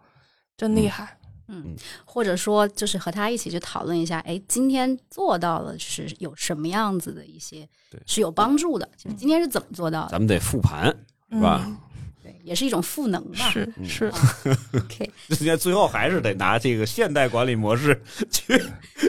[0.57, 1.19] 真厉害。
[1.49, 10.87] 嗯，或者说就是和他一起去讨论一下，哎，今天做到了是有什么样子的一些对是有帮助的，就是今天是怎么做到的，咱们得复盘，
[11.31, 11.63] 是吧？
[11.67, 11.77] 嗯
[12.23, 13.53] 对，也是一种赋能吧。
[13.55, 14.13] 嗯是是，
[14.73, 18.59] OK， 人家最后还是得拿这个现代管理模式去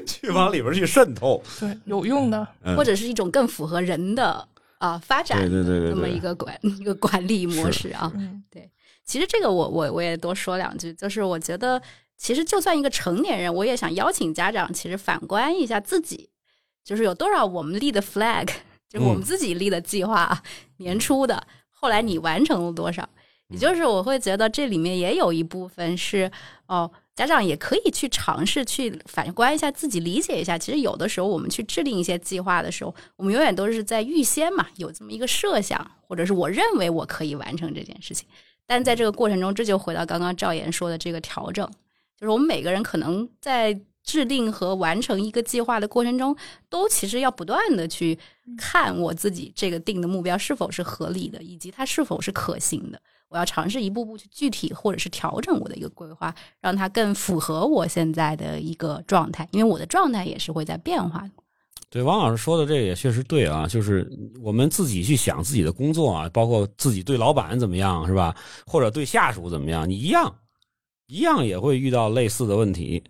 [0.06, 2.46] 去往里边去渗透，对，有用的。
[2.64, 4.46] 嗯或者是一种更符合人的
[4.86, 8.12] 啊发展对对对对那么对一个管 一个管理模式啊。
[8.50, 8.70] 对
[9.04, 11.82] 其实这个我我我也多说两句，就是我觉得
[12.18, 16.30] 其实就算一个成年人，我也想邀请家长，其实反观一下自己，
[16.84, 18.48] 就是有多少我们立的 flag，
[18.90, 20.42] 就是我们自己立的计划，
[20.78, 23.08] 年初的，后来你完成了多少？
[23.50, 26.32] 也就是我会觉得这里面也有一部分是
[26.66, 38.28] 哦，家长也可以去尝试去反观一下自己，理解一下，其实有的时候我们去制定一些计划的时候，我们永远都是在预先嘛有这么一个设想，或者是我认为我可以完成这件事情。
[38.68, 41.66] 但在这个过程中，这就回到刚刚赵岩说的这个调整，
[42.20, 46.36] 就是我们每个人可能在制定和完成一个计划的过程中，
[46.70, 48.20] 都其实要不断的去
[48.58, 53.00] 看我自己这个定的目标是否是合理的，以及它是否是可行的。
[53.36, 61.32] 我要尝试一步步去具体或者是调整我的一个规划，让它更符合我现在的一个状态，因为我的状态也是会在变化的。
[61.90, 64.10] 对，王老师说的这个也确实对啊，就是
[64.42, 68.34] 我们自己去想自己的工作啊，包括自己对老板怎么样，是吧？
[68.66, 70.34] 或者对下属怎么样，你一样，
[71.08, 73.04] 一样也会遇到类似的问题，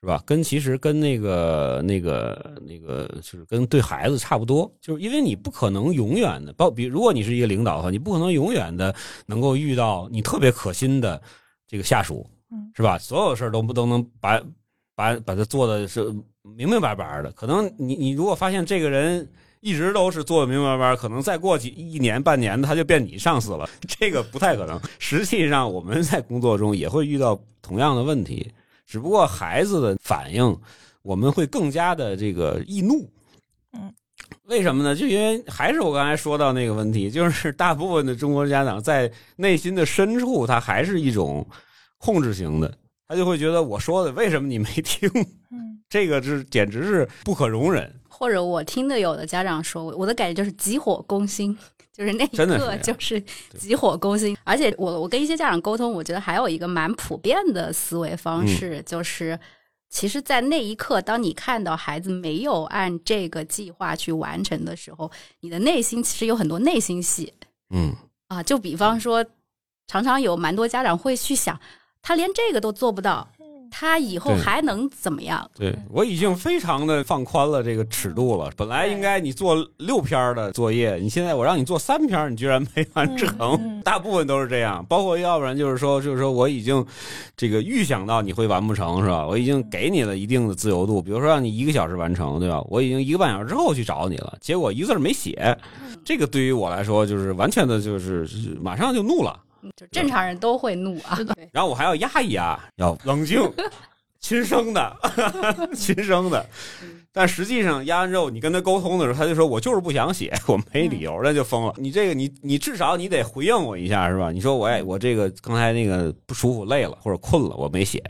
[0.00, 0.22] 是吧？
[0.24, 8.94] 跟其实跟那个那个那个，就是跟对孩子差不多，就是因为你不可能永远的，包比如果你是一个领导的话，你不可能永远的
[9.26, 11.20] 能够遇到你特别可心的
[11.68, 12.96] 这个下属，嗯是吧？
[12.98, 14.40] 所有事儿都不都能把
[14.94, 16.04] 把把他做的是
[16.42, 17.30] 明明白白的。
[17.32, 19.28] 可能你你如果发现这个人
[19.60, 24.80] 一直都是做的明明白白，可能再过几一年半年的他就变你上司了，这个不太可能。
[24.98, 28.50] 实际上我们在工作中也会遇到同样的问题，
[28.90, 30.58] 只不过孩子的反应
[31.02, 33.08] 我们会更加的这个易怒。
[33.72, 33.94] 嗯。
[34.46, 34.96] 为什么呢？
[34.96, 41.46] 就因为还是我刚才说到那个问题，就是大部分的中国家长在内心的深处，他还是一种
[41.98, 42.76] 控制型的，
[43.06, 45.08] 他就会觉得我说的为什么你没听？
[45.52, 47.92] 嗯这个是简直是不可容忍。
[48.08, 51.56] 或者我听的有的家长说，我的感觉就是急火攻心，
[51.92, 53.20] 就是那一刻就是
[53.58, 54.36] 急火攻心。
[54.44, 59.38] 而且我我跟一些家长沟通，我觉得还有一个蛮普遍的思维方式，就是
[59.88, 67.34] 其实，在那一刻，当你看到孩子没有按这个计划去完成的时候，你的内心其实有很多内心戏
[67.70, 67.92] 嗯，
[68.28, 68.40] 啊。
[68.40, 69.24] 就比方说，
[69.88, 71.58] 常常有蛮多家长会去想，
[72.00, 73.28] 他连这个都做不到，
[73.70, 75.48] 他以后还能怎么样？
[75.54, 78.50] 对我已经非常的放宽了这个尺度了。
[78.56, 83.28] 本来应该你做六篇的作业，你现在我让你做三篇，你居然没完成。
[83.38, 86.84] 嗯嗯大部分都是这样，包括要不然就是说，就是说我已经
[87.36, 89.26] 这个预想到你会完不成，是吧？
[89.26, 92.62] 我已经给你了一定的自由度，比如说让你一个小时完成，对吧？
[92.68, 95.56] 我已经一个半小时之后去找你了，结果一个字儿没写，
[96.04, 98.28] 这个对于我来说就是完全的就是
[98.60, 99.38] 马上就怒了。
[99.76, 101.18] 就正常人都会怒啊。
[101.52, 103.40] 然后我还要压一压，要冷静，
[104.20, 104.96] 亲生的，
[105.74, 106.44] 亲生的。
[107.12, 111.74] 但实际上压完之后，你跟他沟通的时候，他就说我就是不想写，我没理由，那就疯了。
[111.76, 114.30] 你这个，你你至少你得回应我一下，是吧？
[114.30, 118.02] 你说我哎，我这个刚才那个不舒服、累了或者困了，我没写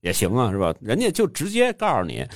[0.00, 0.74] 也行啊，是吧？
[0.80, 2.26] 人家就直接告诉你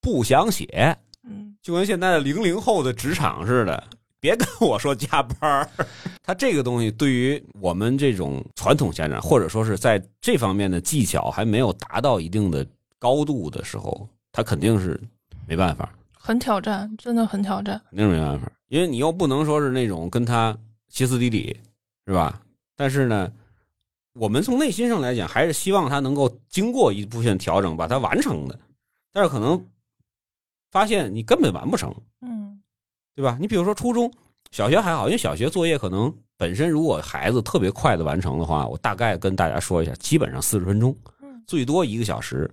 [0.00, 0.96] 不想写，
[1.28, 3.84] 嗯就跟现在的零零后的职场似的，
[4.20, 5.68] 别跟我说加班儿。
[6.22, 12.66] 他这个东西对于我们这种传统家长，或者说是在这方面的技巧还没有达到一定的
[12.98, 15.00] 高度的时候，他肯定是
[15.46, 17.80] 没办法，很挑战，真的很挑战。
[17.90, 20.56] 肯定没办法，因为你又不能说是那种跟他
[20.88, 21.56] 歇斯底里，
[22.06, 22.40] 是吧？
[22.76, 23.32] 但是呢，
[24.12, 28.58] 我们从内心上来讲，还是希望他能够经过一部分调整，把它完成的。
[29.10, 29.66] 但是可能
[30.70, 32.37] 发现你根本完不成，嗯
[33.18, 33.36] 对吧？
[33.40, 34.08] 你比如说初中
[34.52, 42.48] 小学还好，因为小学作业可能本身如果孩子特别快的完成的话，我大概跟大家说一下，基本上四十分钟，嗯最多一个小时。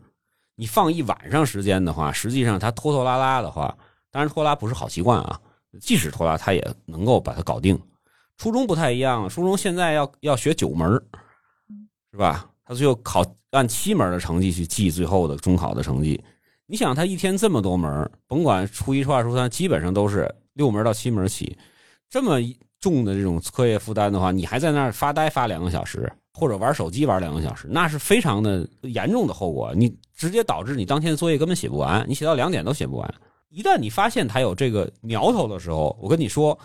[0.55, 3.77] 你放一晚上时间的话，实际上他拖拖拉拉的话，
[4.09, 5.39] 当然拖拉不是好习惯啊，
[5.79, 7.79] 即使拖拉，他也能够把它搞定。
[8.39, 10.89] 初中不太一样，初中现在要要学九门
[12.11, 12.49] 是吧？
[12.65, 16.19] 他最后考按七门的成绩去记最后的中考的成绩。
[16.65, 21.55] 你想，他一天这么多门，甭管初一、初二、初三，基本上都是六门到七门起，
[22.09, 22.39] 这么
[22.79, 29.73] 重的这种课业负担的话，你还在那儿发呆发两个小时，或者玩手机玩两个小时，那是非常的严重的后果。
[29.75, 33.15] 你直接导致你当天作业根本写不完，你写到两点都写不完。
[33.49, 36.57] 一旦你发现他有这个苗头的时候，我跟你说，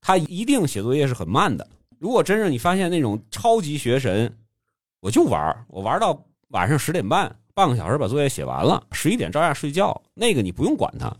[0.00, 1.66] 他一定写作业是很慢的。
[1.98, 4.32] 如果真是你发现那种超级学神，
[5.00, 10.00] 我就玩，我玩到晚上十点半，半个小时把作业写完了，十一点照样睡觉。
[10.14, 11.14] 那个你不用管他，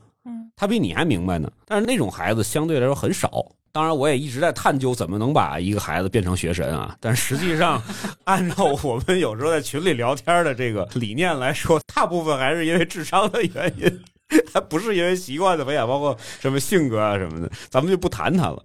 [0.56, 1.50] 他比你还明白呢。
[1.66, 3.46] 但是那种孩子相对来说很少。
[3.70, 6.96] 当然，我也一直在探究怎么能把一个孩子变成学神啊。
[6.98, 7.82] 但实际上，
[8.24, 14.04] 按照我们有时候在群里聊天的这个理念来说，大部分还是因为智商的原因，
[14.50, 17.52] 他不是因为习惯的培养，包括什么性格啊什么的。
[17.68, 18.62] 咱们就不谈他了，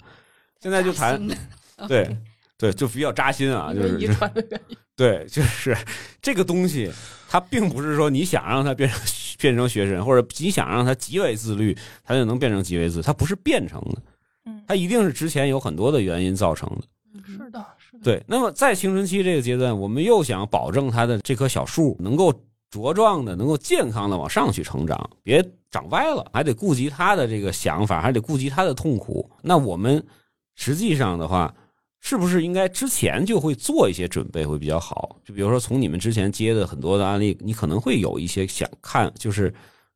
[0.62, 1.21] 现在就谈
[1.89, 2.17] 对
[2.58, 4.77] 对，就比较扎心啊，就是遗传的原因。
[5.02, 5.76] 对，就是
[6.22, 6.92] 这个东西，
[7.28, 9.00] 它并不是说你想让他变成
[9.40, 14.02] 变成学生，或者你想让他极为自律，他就能变成极为自，他不是变成的，
[14.46, 16.84] 嗯，他一定是之前有很多的原因造成的。
[17.26, 18.04] 是的，是的。
[18.04, 22.32] 对，那么在青春期这个阶段，我们又想保证他的这棵小树能够
[22.72, 29.28] 茁壮的、能够健康的往上去成长，别长歪了，还得顾及他的这个想法，还得顾及他的痛苦。
[29.42, 30.06] 那我们
[30.56, 31.52] 实际上的话。
[32.04, 35.16] 是不是应该之前就会做一些准备会比较好？
[35.24, 39.54] 就比如说从你们之前接的很多的案例，你可能会有一些想看，就是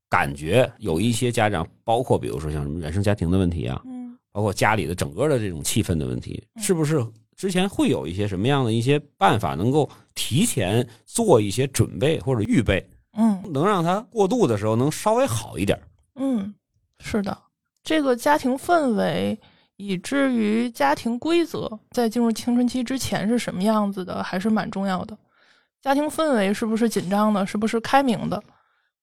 [0.08, 7.04] 感觉有一些家长，包括比如说像什么原生家庭的问题啊，嗯，包括家里的整个的这种气氛的问题，是不是
[7.36, 12.88] 之前会有一些什么样的一些办法，能够提前做一些准备或者预备，
[13.18, 15.78] 嗯，能让他过渡的时候能稍微好一点？
[16.14, 16.54] 嗯，
[17.00, 17.36] 是的，
[17.84, 19.38] 这个家庭氛围。
[19.78, 25.18] 以至于家庭规则在进入青春期之前是什么样子的，还是蛮重要的。
[25.82, 28.42] 家庭氛围是不是紧张的，是不是开明的，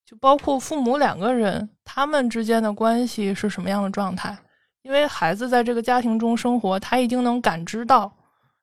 [0.05, 4.37] 就包括父母两个人他们之间的关系是什么样的状态。
[4.83, 8.13] 因为孩子在这个家庭中生活，他已经能感知到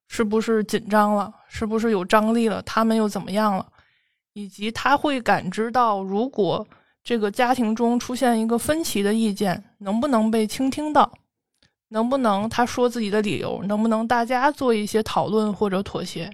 [0.08, 3.65] 是不是紧张了，是不是有张力了，他们又怎么样了，
[4.34, 6.67] 以及他会感知到如果
[7.04, 11.10] 这个家庭中出现一个分歧的意见，能不能被倾听到。
[11.89, 13.62] 能不能他说自己的理由？
[13.63, 16.30] 能不能大家做一些讨论或者妥协？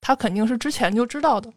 [0.00, 1.52] 他肯定是之前就知道的。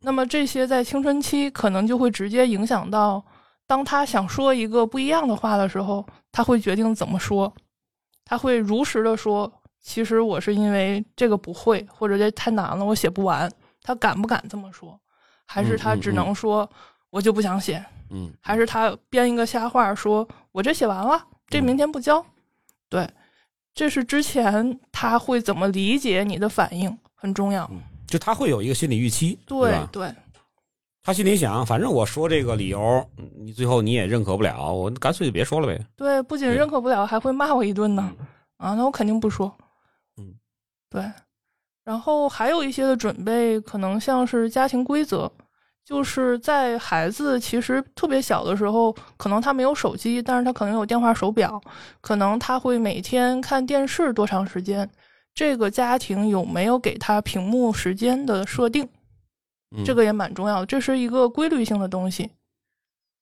[0.00, 3.22] 那么这些在青春期可能就会直接影响到，
[3.66, 7.52] 当他想说一个不一样的话的时候，他会决定怎么说。
[8.24, 13.50] 他会如实的说：“其实我是因为这个不会，或者这太难了，我写不完。”
[13.82, 14.98] 他敢不敢这么说？
[15.46, 16.68] 还是他只能说
[17.10, 22.24] ：“我就不想写。”嗯，还是他编一个瞎话，说我这写完了，这明天不交。
[22.92, 23.08] 对，
[23.74, 27.70] 这是之前他会怎么理解你的反应很重要，
[28.06, 30.14] 就他会有一个心理预期，对对，
[31.02, 33.02] 他心里想，反正我说这个理由，
[33.34, 35.82] 你最后你也认可不了，我干脆就别说了呗。
[35.96, 38.12] 对，不仅认可不了，还会骂我一顿呢。
[38.58, 39.50] 啊，那我肯定不说。
[40.18, 40.34] 嗯，
[40.90, 41.10] 对，
[41.82, 45.32] 然后还有一些的准备，可能像是家庭规则。
[45.84, 51.60] 就是在孩子其实特别小的时候，可能他没有手机，但是他可能有电话手表，
[52.00, 54.88] 可能他会每天看电视多长时间，
[55.34, 58.88] 这个家庭有没有给他屏幕时间的设定，
[59.84, 62.30] 这个也蛮重要的，这是一个规律性的东西。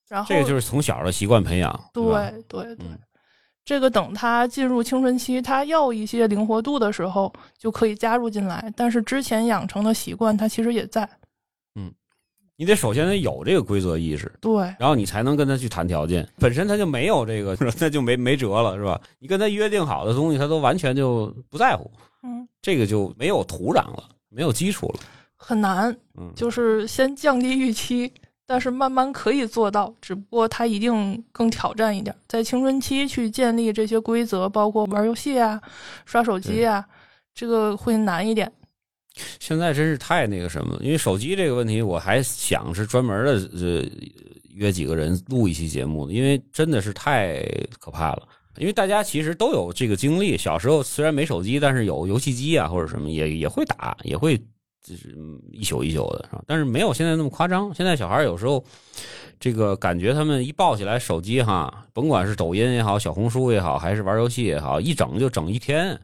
[0.07, 2.05] 然后这个就是从小的习惯培养，对
[2.46, 2.87] 对对，
[3.64, 11.09] 这个等他进入青春期，他要一些灵活度的时候，就可以加入进来，但是之前养成的习惯，他其实也在。
[12.61, 16.29] 你得首先得有这个规则意识，对，然后你才能跟他去谈条件。
[16.38, 19.01] 本身他就没有这个， 那就没没辙了，是吧？
[19.18, 21.90] 你跟他约定好的东西，他都完全就不在乎，
[22.23, 25.01] 嗯，这个就没有土壤了，没有基础了，
[25.37, 25.90] 很难。
[26.18, 28.12] 嗯，就是先降低预期，
[28.46, 32.14] 但是慢慢可以做到，只不过他一定更挑战一点。
[32.29, 35.59] 在青春期去建立这些规则，包括玩游戏啊、
[36.05, 36.85] 刷手机啊，
[37.35, 38.53] 这个会难一点。
[39.38, 43.85] 现在真是太那个什么，因为手机这个问题，我还想是专门的呃
[44.54, 47.42] 约几个人录一期节目，因为真的是太
[47.79, 48.29] 可怕了。
[48.56, 54.37] 因为大家其实都有这个经历，小时候虽然没手机，但是有游戏机啊或者什么，也也会打，也会
[54.83, 55.16] 就是
[55.52, 56.42] 一宿一宿的，是吧？
[56.46, 57.73] 但是没有现在那么夸张。
[57.75, 58.62] 现在小孩有时候
[59.38, 65.98] 这个感觉，他们一抱起来手机哈，甭管是抖音也好，小红书也好，还是玩游戏也好，一整就整一天。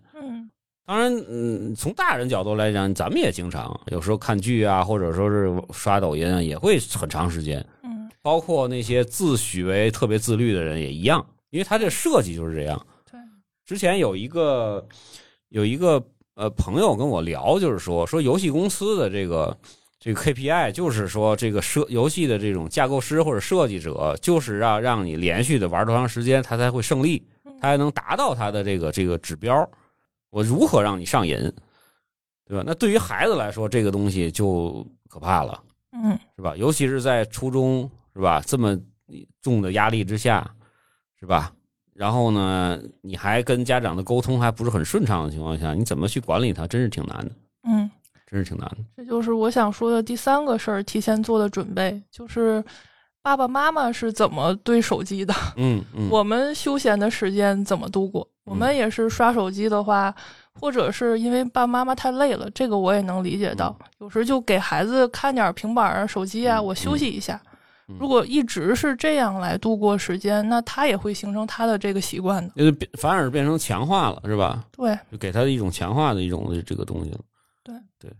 [0.87, 7.59] 当然，嗯，从大人角度来讲，咱们也经常有时候看剧啊，或者说是刷抖音啊，也会很长时间。
[7.83, 12.87] 嗯，包括那些自诩为特别自律的人也一样，因为他这设计就是这样。
[13.11, 13.19] 对，
[13.67, 14.87] 之前有一个
[15.49, 16.01] 有一个
[16.37, 19.59] 呃朋友跟我聊，就是说说游戏公司的这个
[19.99, 27.27] 这个 KPI，就是说这个设游戏的这种架构师或者设计者，就是让让你连续的玩多长时间，他才会胜利，
[27.61, 29.69] 他才能达到他的这个这个指标。
[30.31, 31.37] 我如何让你上瘾，
[32.47, 32.63] 对吧？
[32.67, 35.63] 那对于孩子来说，这个东西就可怕了。
[35.93, 36.55] 嗯是吧？
[36.57, 38.43] 尤其是在初中，是吧？
[38.45, 38.79] 这么
[39.41, 40.49] 重的压力之下，
[41.19, 41.53] 是吧？
[41.95, 47.91] 然后呢，你还跟家长的沟通还不是很顺畅的情况下，你怎么去管理他，真是挺难的，嗯，
[48.27, 48.77] 真是挺难的。
[48.99, 52.63] 这就是我想说的第三个事儿，提前做的准备，就是
[53.23, 58.29] 爸爸妈妈是怎么对手机的，嗯嗯，我们休闲的时间怎么度过？
[58.47, 60.15] 我们也是刷手机的话，
[60.61, 63.77] 或者是因为爸爸妈妈太累了，这个我也能理解到。
[63.99, 67.39] 有时就给孩子看点平板啊、手机啊，嗯我休息一下。
[67.45, 72.73] 嗯如果一直是这样来度过时间，那他也会形成他的这个习惯的。
[72.73, 74.65] 就反而变成强化了，是吧？
[74.73, 77.21] 对，就给他的一种强化的一种这个东西了。
[77.63, 78.11] 对对，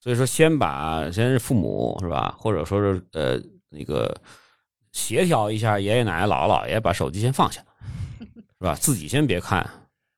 [0.00, 3.40] 所以说先把先是父母是吧，或者说是呃
[3.70, 4.14] 那个
[4.92, 7.73] 协调一下爷爷奶奶姥姥姥爷把手机先放下，是
[8.64, 8.74] 吧？
[8.74, 9.68] 自己先别看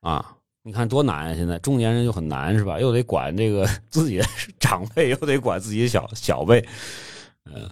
[0.01, 0.33] 啊。
[0.63, 1.35] 你看多难啊！
[1.37, 2.81] 现在中年人就很难，是吧？
[2.81, 4.25] 又得管这个 自己的
[4.59, 6.61] 长辈，又得管自己的小小辈，
[7.45, 7.71] 嗯，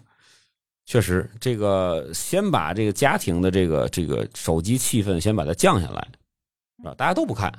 [0.87, 6.07] 确实，这个先把这个家庭的这个这个手机气氛先把它降下来，
[6.79, 6.95] 是吧？
[6.97, 7.53] 大家都不看，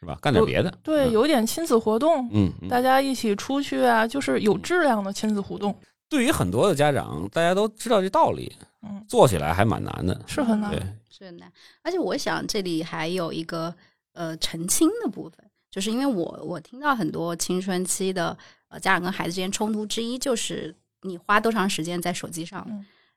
[0.00, 0.18] 是吧？
[0.20, 5.74] 干点别的，对，嗯有点亲子活动，嗯，嗯大家一起出去啊，就是有质量的亲子互动，
[6.10, 10.82] 对于很多的家长，大家都知道这道理，嗯，做起来还蛮难的，是很难对。，
[11.16, 11.52] 是难。
[11.82, 13.74] 而且我想这里还有一个
[14.12, 15.38] 呃澄清的部分，
[15.70, 18.36] 就是因为我我听到很多青春期的
[18.68, 22.66] 呃家长跟孩子之间冲突之一，就是你花多长时间在手机上，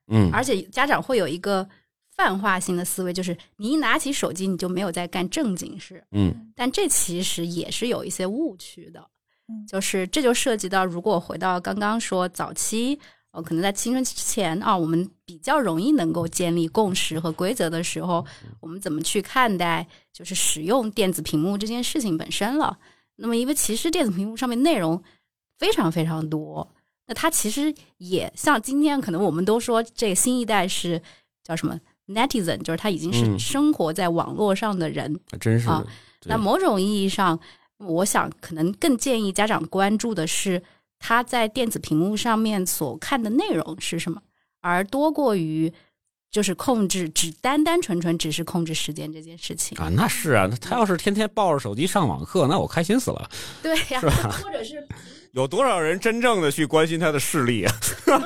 [0.08, 1.68] 嗯，而且家长会有一个
[2.16, 6.52] 泛化性的思维，就是你一拿起手机你就没有在干正经事，嗯。
[6.56, 9.08] 但这其实也是有一些误区的
[9.48, 13.00] 嗯，就是这就涉及到，如果回到刚刚说早期，
[13.32, 18.26] 呃，可能在青春期之前啊，我们比较容易能够建立共识和规则的时候，
[18.60, 22.78] 我们怎么去看待就是使用电子屏幕这件事情本身了？
[23.18, 25.02] 那么，因为其实电子屏幕上面内容
[25.58, 26.68] 非常非常多，
[27.08, 31.02] 那它其实也像今天可能我们都说这个新一代是
[31.44, 33.40] 叫什么 netizen，就是他已经是嗯。
[33.40, 35.86] 生活在网络上的人，还真是啊，
[36.26, 37.40] 那某种意义上，
[37.78, 40.62] 我想可能更建议家长关注的是
[41.00, 44.22] 他在电子屏幕上面所看的内容是什么，
[44.62, 45.72] 而多过于
[46.30, 49.78] 就是控制只单单纯纯只是控制时间这件事情。
[49.78, 53.30] 啊，那是啊，他要是天天抱着手机上网课，那我开心死了。
[53.62, 54.02] 对呀、
[54.44, 54.86] 或者是
[55.38, 57.72] 有多少人真正的去关心他的视力啊？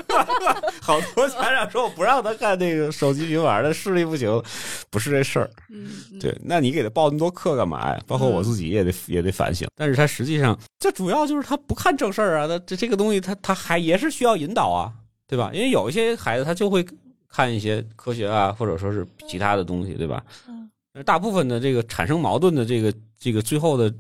[0.82, 4.41] 好多家长说我不让他看那个手机平板，他视力不行，
[4.89, 5.51] 不是这事儿。
[5.70, 5.91] 嗯，
[6.22, 8.01] 对，那你给他报那么多课干嘛呀？
[8.07, 9.68] 包括我自己也得、也得反省。
[9.76, 14.93] 但是他实际上，这主要就是他不看正事儿啊，他这这个东西他他还也是需要引导啊，
[15.28, 15.51] 对吧？
[15.53, 16.86] 因为有一些孩子他就会
[17.28, 20.24] 看一些科学啊，或者说是其他的东西，对吧？
[20.47, 20.72] 嗯，
[21.03, 23.93] 大部分的这个产生矛盾的这个这个最后的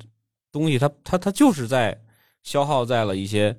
[0.49, 1.99] 东西，他他他就是在
[2.43, 3.55] 消耗在了一些，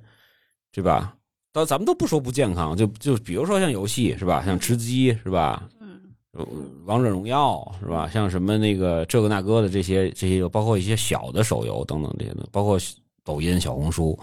[0.73, 1.15] 对吧？
[1.53, 6.01] 但咱们都不说不健康，就就比如说像游戏是吧，像吃鸡是吧，嗯
[6.33, 6.47] 呃
[6.85, 8.09] 王者荣耀是吧？
[8.09, 12.79] 像什么那个这个那个的这些这些，包括一些小的手游等等这些的，包括
[13.23, 14.19] 抖音、小红书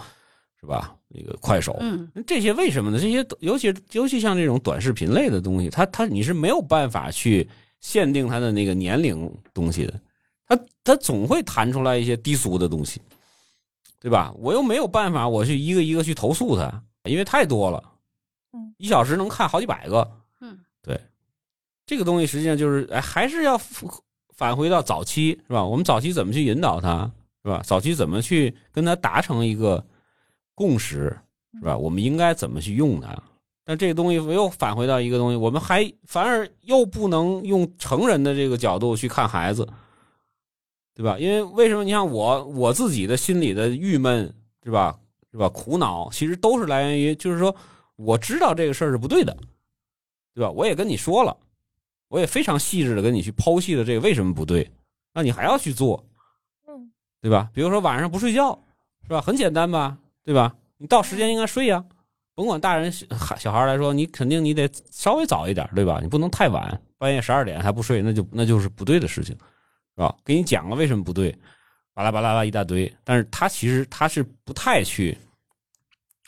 [0.60, 0.96] 是吧？
[1.08, 3.00] 那个快手，嗯这些为什么呢？
[3.00, 7.48] 这些尤其尤其像这种短视频类的东西，它它你是没有办法去
[7.80, 10.00] 限定它的那个年龄东西的，
[10.48, 13.02] 它它总会弹出来一些低俗的东西，
[14.00, 14.34] 对吧？
[14.38, 17.84] 我又没有办法，我去一个一个去投诉他，因为太多了，
[18.54, 20.10] 嗯，一小时能看好几百个，
[20.42, 21.00] 嗯，对，
[21.86, 23.58] 这个东西实际上就是，哎，还是要
[24.36, 25.64] 返回到早期，是吧？
[25.64, 27.12] 我们早期怎么去引导他，
[27.44, 27.62] 是吧？
[27.66, 29.86] 早期怎么去跟他达成一个
[30.56, 31.16] 共识，
[31.60, 31.78] 是吧？
[31.78, 33.18] 我们应该怎么去用它？
[33.66, 39.68] 但这个东西又返回到一个东西，我们还反而又不能用成人的这个角度去看孩子，
[41.00, 41.18] 对吧？
[41.18, 41.86] 因为为什么？
[41.86, 44.34] 你像我我自己的心里的郁闷，
[44.66, 45.00] 是吧？
[45.32, 45.48] 是吧？
[45.48, 47.56] 苦恼其实都是来源于，就是说
[47.96, 49.34] 我知道这个事儿是不对的，
[50.36, 50.52] 对吧？
[50.52, 51.38] 我也跟你说了，
[52.10, 54.70] 我也非常细致的跟你去剖析了这个为什么不对，
[55.14, 56.06] 那你还要去做，
[56.68, 56.92] 嗯
[57.22, 57.50] 对吧？
[57.54, 58.62] 比如说晚上不睡觉，
[59.04, 59.22] 是吧？
[59.22, 60.54] 很简单吧，对吧？
[60.78, 61.82] 你到时间应该睡呀、
[62.36, 66.02] 甭管大人孩小孩来说，你肯定你得稍微早一点，对吧？
[66.02, 69.34] 你不能太晚，半夜十二点还不睡，那就那就是不对的事情，
[70.00, 70.16] 是吧？
[70.24, 71.38] 给你讲了为什么不对，
[71.94, 75.18] 巴拉巴拉巴拉一大堆，但是他其实他是不太去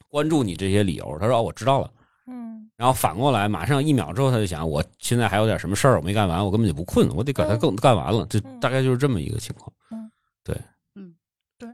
[0.10, 1.90] 关注你这些理由，他说哦，我知道了。
[2.28, 9.72] 嗯然后反过来，马上一秒之后他就想，我现在还有点什么事儿我没干完，我根本就不困，我得把它更干完了，这嗯大概就是这么一个情况。
[9.92, 10.12] 嗯，
[10.44, 10.56] 对，
[10.96, 11.16] 嗯，
[11.58, 11.70] 对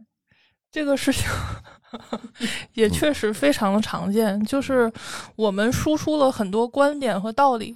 [0.69, 1.25] 这个事情
[2.73, 4.91] 也确实非常的常见，就是
[5.35, 7.75] 我们输出了很多观点和道理，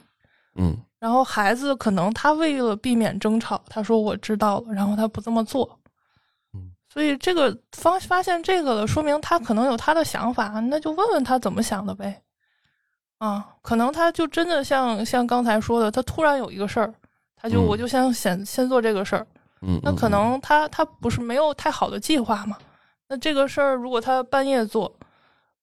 [0.55, 5.79] 嗯然后孩子可能他为了避免争吵，他说我知道了，然后他不这么做。
[6.53, 12.21] 嗯，所以这个发发现这个了，说明他可能有他的想法，那就问问他怎么想的呗。
[13.17, 16.93] 啊，可能他就真的像像刚才说的，他突然有一个事儿，
[17.35, 19.25] 他就、嗯我就想先先做这个事儿，
[19.63, 22.55] 嗯，那可能他他不是没有太好的计划嘛？
[23.09, 24.91] 那这个事儿如果他半夜做，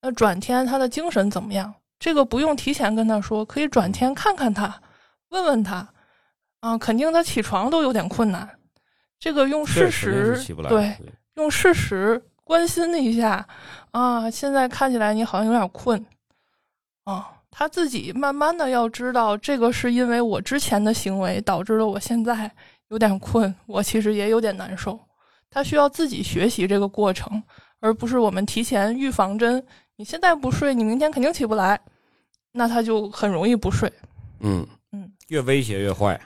[0.03, 1.73] 那转天他的精神怎么样？
[2.01, 4.73] 这个不用提前跟他说，可以转天看看他，
[5.31, 5.89] 问问他。
[6.61, 8.49] 啊，肯定他起床都有点困难。
[9.21, 10.37] 这个用事实
[10.69, 10.97] 对，
[11.35, 13.47] 用事实关心一下
[13.93, 14.29] 啊。
[14.29, 16.05] 现在看起来你好像有点困
[17.05, 17.31] 啊。
[17.51, 22.51] 他自己慢慢的要知道，这个是因为我之前的行为导致了我现在
[22.89, 24.99] 有点困，我其实也有点难受。
[25.49, 27.41] 他需要自己学习这个过程，
[27.79, 29.65] 而不是我们提前预防针。
[29.95, 31.81] 你现在不睡，你明天肯定起不来，
[32.53, 33.89] 那他就很容易不睡。
[34.41, 34.67] 嗯嗯，
[35.29, 36.21] 越威胁越坏。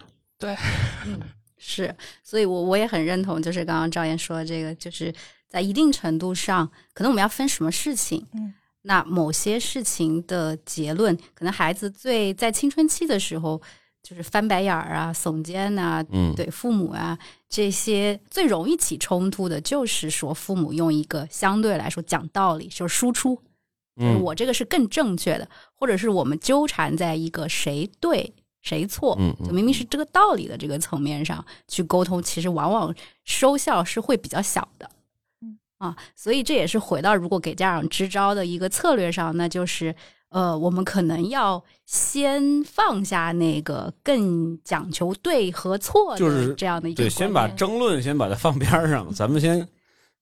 [1.07, 1.21] 嗯，
[1.57, 1.95] 是，
[2.25, 5.15] 所以我我也很认同，就是刚刚赵岩说的这个，就是
[5.49, 8.27] 在一定程度上，可能我们要分什么事情。
[8.33, 13.63] 嗯，那某些事情的结论，可能孩子最在青春期的时候，
[14.03, 17.17] 就是翻白眼儿啊、耸肩呐、嗯，对父母啊
[17.49, 23.41] 这些最容易起冲突的，就是说父母用一个相对来说讲道理，就是输出，
[23.97, 29.47] 嗯，我这个是更正确的，或者是我们纠缠在一个谁对谁错，嗯嗯。
[29.49, 32.95] 就明明是这个道理的这个层面上去沟通，其实往往
[33.25, 34.91] 收效是会比较小的。
[35.43, 35.59] 嗯。
[35.79, 39.95] 啊，所以这也是回到如果给家长支招的一个策略上，那就是
[40.29, 49.69] 呃，我们可能要先放下那个更讲求对和错就是的这样的一个对，先把争论先把它放边上，咱们先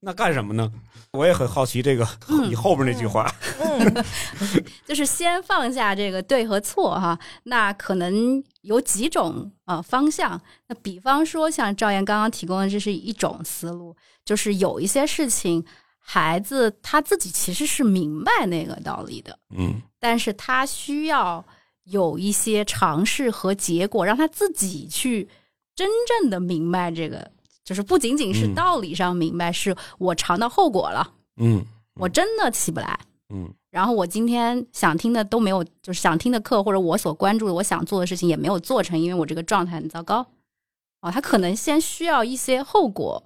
[0.01, 0.71] 那干什么呢？
[1.13, 3.31] 我也很好奇这个嗯 你后边那句话。
[3.61, 4.05] 嗯
[4.87, 10.41] 就是先放下这个对和错哈，那可能有几种呃方向。
[10.69, 13.95] 那比方说，像赵岩刚刚提供的，这是一种思路，
[14.25, 15.65] 就是有一些事情，
[15.99, 21.45] 孩子他自己其实是明白那个道理的，嗯但是他需要
[21.85, 25.29] 有一些尝试和结果，让他自己去
[25.75, 27.31] 真正的明白这个，
[27.71, 31.65] 就是不仅仅是嗯道理上明白，是我尝到后果了，嗯
[32.01, 32.99] 我真的起不来。
[33.33, 40.27] 嗯然后我今天想听的都没有，就是想听的课或者我所关注的、我想做的事情也没有做成，因为我这个状态很糟糕。
[41.01, 43.23] 哦，他可能先需要一些后果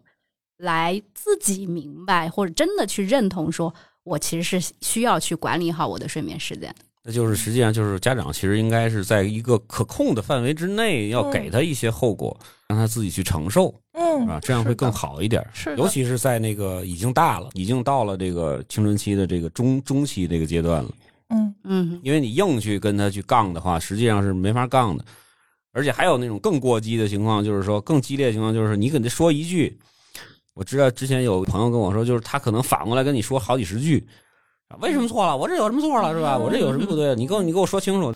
[0.59, 6.75] 来自己明白，或者真的去认同，说我其实是需要去管理好我的睡眠时间。
[7.03, 12.39] 那就是实际上就是家长其实应该是在一个可控的范围之内，要给他一些后果，
[12.69, 14.39] 让他自己去承受，是嗯啊？
[14.41, 15.45] 这样会更好一点。
[15.53, 20.91] 是的尤其是在那个已经大了，已经到了这个青春期的这个中中期这个阶段了。
[21.31, 25.05] 嗯嗯因为你硬去跟他去杠的话，实际上是没法杠的。
[25.73, 29.77] 而且还有那种更过激的情况，就是说更激烈的情况，就是你跟他说一句，
[30.55, 34.07] 我知道之前有朋友跟我说，就是他可能反过来跟你说好几十句，
[34.69, 35.37] 啊为什么错了？
[35.37, 36.39] 我这有什么错了是吧？
[36.39, 37.15] 我这有什么不对？
[37.17, 38.15] 你给我你给我说清楚。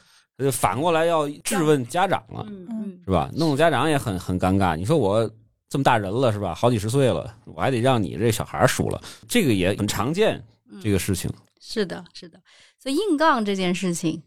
[0.52, 3.28] 反过来要质问家长了，嗯嗯是吧？
[3.34, 4.76] 弄得家长也很很尴尬。
[4.76, 5.28] 你说我
[5.68, 6.54] 这么大人了是吧？
[6.54, 11.30] 好几十岁了，我还得让你这小孩输了，这个也很常见嗯，这个事情。
[11.60, 12.40] 是的，是的。
[12.78, 14.22] 所以硬杠这件事情，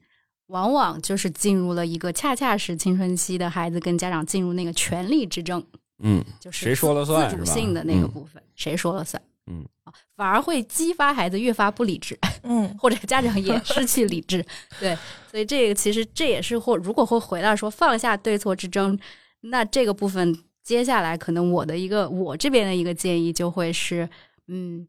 [0.47, 5.65] 往往就是进入了一个恰恰是青春期的孩子跟家长进入那个权力之争。
[6.03, 9.21] 嗯，就是谁说了算自主性的那个嗯部分，谁说了算？
[9.47, 14.45] 嗯啊，反而会激发孩子越发不理智，嗯 或者家长也失去理智。
[14.79, 14.95] 对，
[15.29, 18.97] 所以这个其实这也是或如果会回到说放下对错之争，
[19.41, 24.07] 那这个部分接下来可能我的一个我这边的一个建议就会是，
[24.47, 24.87] 嗯，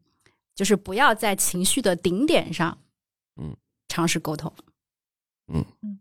[0.55, 2.77] 就是不要在情绪的顶点上，
[3.41, 3.55] 嗯，
[3.87, 4.51] 尝试沟通。
[5.53, 5.65] 嗯。
[5.81, 5.99] 嗯。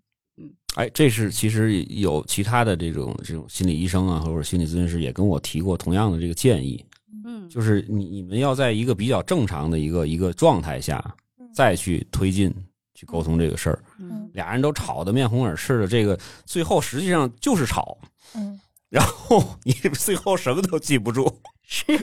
[0.76, 6.82] 哎，这是其实有其他的这种这种心理医生啊，或者心理咨询师也跟我提过同样的这个建议，
[7.26, 11.14] 嗯，就是你你们要在一个比较正常的一个一个状态下，
[11.54, 12.50] 再去推进
[12.94, 13.84] 去沟通这个事儿。
[13.98, 14.30] 嗯。
[14.32, 17.98] 俩人都吵得面红耳赤的，这个最后实际上就是吵，
[18.34, 18.58] 嗯
[18.92, 21.96] 然后你最后什么都记不住，是，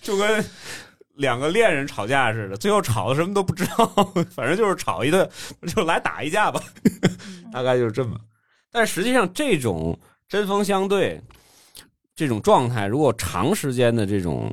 [0.00, 0.44] 就跟
[1.16, 3.86] 两个恋人吵架似的，最后吵的什么都不知道，
[4.30, 5.28] 反正就是吵一顿，
[5.66, 6.62] 就来打一架吧，
[7.52, 8.16] 大概就是这么。
[8.70, 9.98] 但实际上，这种
[10.28, 11.20] 针锋相对
[12.14, 14.48] 这种状态，如果长时间的这种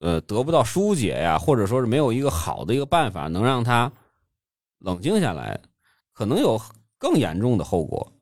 [0.00, 3.92] 呃得不到疏解呀，或者说是没有一个好的一个办法能让他
[4.80, 5.60] 冷静下来，
[6.12, 6.60] 可能有
[6.98, 8.12] 更严重的后果，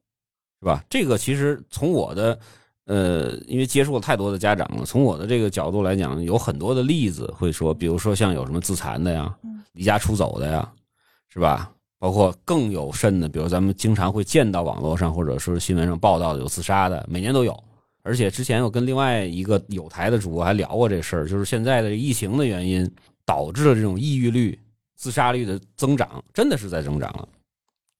[0.65, 0.83] 是吧？
[0.89, 2.39] 这个其实从我的
[2.87, 10.73] 呃，因为接触了太多的家长了，从我的这个角度来讲，有很多的例子会说，比如说像有什么自残的呀嗯，离家出走的呀，
[11.29, 11.71] 是吧？
[11.99, 17.63] 包括更有甚的，比如咱们经常会见到网络上或者说是新闻上报道的有自杀的，每年都有。
[18.03, 22.91] 而且之前我跟另外一个有台的主播还聊过这事儿，就是现在的疫情的原因
[23.27, 24.59] 导致了这种抑郁率、
[24.97, 27.29] 自杀率的增长，真的是在增长了。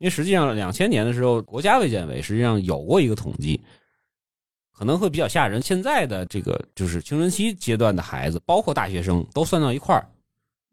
[0.05, 3.59] 因为实际上两千年的时候，国家卫健委实际上有过一个统计，
[4.71, 5.63] 可能会比较吓人。
[5.63, 10.07] 现在的这个就是青春期阶段的孩子，包括大学生，都算到一块儿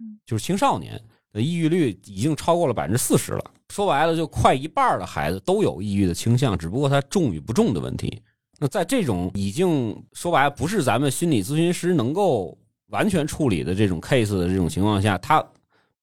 [0.02, 1.02] 嗯，就是青少年
[1.32, 3.42] 的抑郁率已经超过了百分之四十了。
[3.70, 8.22] 说白了，就快一半的孩子都有抑郁的倾向，只不过他重与不重的问题。
[8.60, 12.58] 那在这种已经说白了不是咱们心理咨询师能够
[12.88, 15.42] 完全处理的这种 case 的这种情况下，他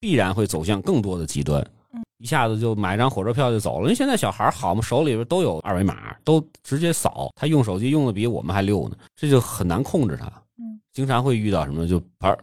[0.01, 1.63] 必然会走向更多的极端。
[2.19, 10.27] 一下子就买张火车票就走了，因为现在小孩好嘛，手里边都有二维码，都直接扫，他用手机用的比我们还溜呢，这就很难控制他。
[10.59, 12.37] 嗯，经常会遇到什么就玩，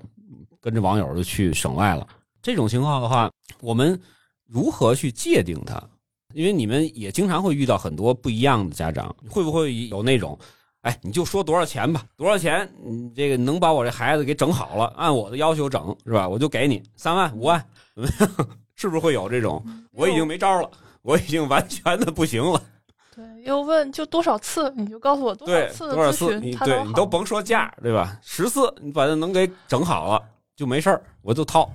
[0.62, 2.08] 跟着网友就去省外了。
[2.42, 4.00] 这种情况的话，我们
[4.48, 5.82] 如何去界定他？
[6.34, 10.38] 因为你们也经常会遇到很多不一样的家长，会不会有那种，
[10.82, 16.28] 哎，你就说多少钱吧，多少钱，你这个能把我这孩子给整好了，按我的要求整是吧？
[16.30, 18.48] 我就给你三万五万，怎么样？
[18.76, 19.64] 是不是会有这种？
[19.92, 20.70] 我已经没招了，
[21.02, 22.62] 我已经完全的不行了。
[23.16, 28.20] 对，又问就多少次，你就告诉我多少，次多少次你对你都甭说价，对吧？
[28.22, 30.22] 十次你把它能给整好了
[30.56, 31.70] 就没事儿，我就掏，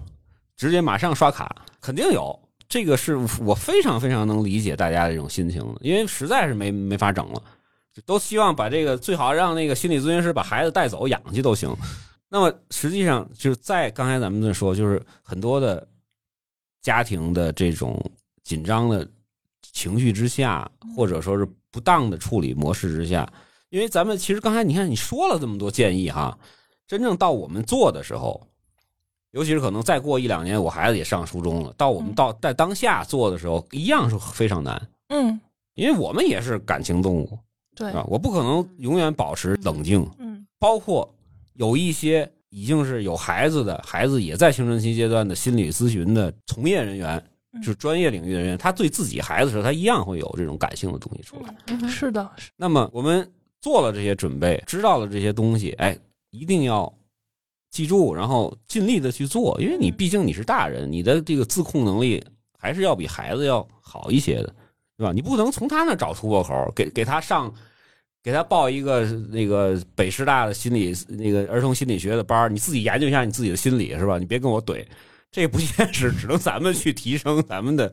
[0.57, 2.39] 直接马上刷卡，肯定有。
[2.69, 7.43] 这个是我非常非常能理解大家的这种心情的，因为实在是没没法整了，
[8.07, 11.75] 都希望把这个最好让那个心理咨询师把孩子带走养去都行。
[12.29, 15.85] 那么实际上就是在刚才咱们在说，就是很多的
[16.83, 18.01] 家庭的这种
[18.43, 19.07] 紧张的
[19.73, 23.31] 情绪之下，或者说是不当的处理模式之下，
[23.69, 26.37] 因为咱们其实刚才你看你说了这么多建议哈，
[26.87, 28.41] 真正到我们做的时候，
[29.31, 32.15] 尤其是可能再过一两年，我孩子也上初中了，到我们嗯。
[32.15, 35.41] 到在当下做的时候，一样是非常难，嗯，
[35.75, 37.39] 因为我们也是感情动物
[37.77, 40.47] 对，啊，我不可能永远保持冷静，嗯。
[40.59, 41.15] 包括
[41.55, 47.17] 有一些已经是有孩子的孩子也在青春期阶段的心理咨询的从业人员，
[47.53, 51.55] 嗯就是专业领域的人员，他对自己孩子的时候，他一样会有这种感性的东西出来。
[51.69, 53.29] 嗯是的，是那么我们
[53.61, 55.97] 做了这些准备，知道了这些东西，哎，
[56.31, 56.93] 一定要
[57.71, 62.25] 记住，然后尽力的去做，因为你毕竟你是大人，你的这个自控能力
[62.59, 64.55] 还是要比孩子要好一些的，
[64.97, 65.13] 对吧？
[65.13, 67.53] 你不能从他那找突破口，给给他上。
[68.23, 74.19] 给他报一个那个北师大的心理那个儿童心理学的班儿你自己研究一下你自己的心理是吧？
[74.19, 74.85] 你别跟我怼，
[75.31, 77.93] 这不现实，只能咱们去提升咱们的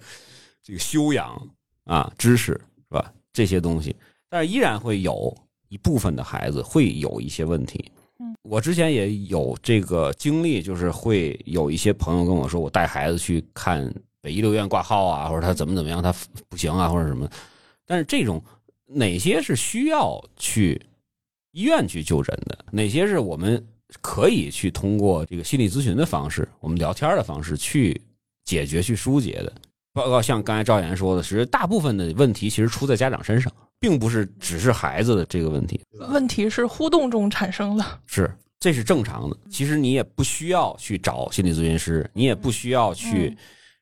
[0.61, 1.41] 这个修养
[1.86, 3.13] 啊、知识是吧？
[3.32, 3.95] 这些东西，
[4.30, 5.36] 但是依然会有
[5.69, 7.89] 一部分的孩子会有一些问题。
[8.19, 16.13] 嗯，我之前也有这个经历，就是会有一些朋友跟我说，我带孩子去看北医六院挂号啊，或者他怎么怎么样，他
[16.49, 17.30] 不行啊，或者什么。
[17.86, 18.43] 但是这种
[18.88, 20.81] 哪些是需要去
[21.51, 23.63] 医院去就诊的，哪些是我们
[24.01, 27.99] 可以去通过这个心理咨询的方式，我们聊天的方式去
[28.45, 29.53] 解决、去疏解的。
[29.93, 35.81] 包括像刚才赵岩说的，其实大部分的问题其实出在家长身上，并不是只是孩子的这个问题。
[36.09, 39.35] 问题是互动中产生的，是，这是正常的。
[39.49, 43.35] 其实你也不需要去找心理咨询师，你也不需要去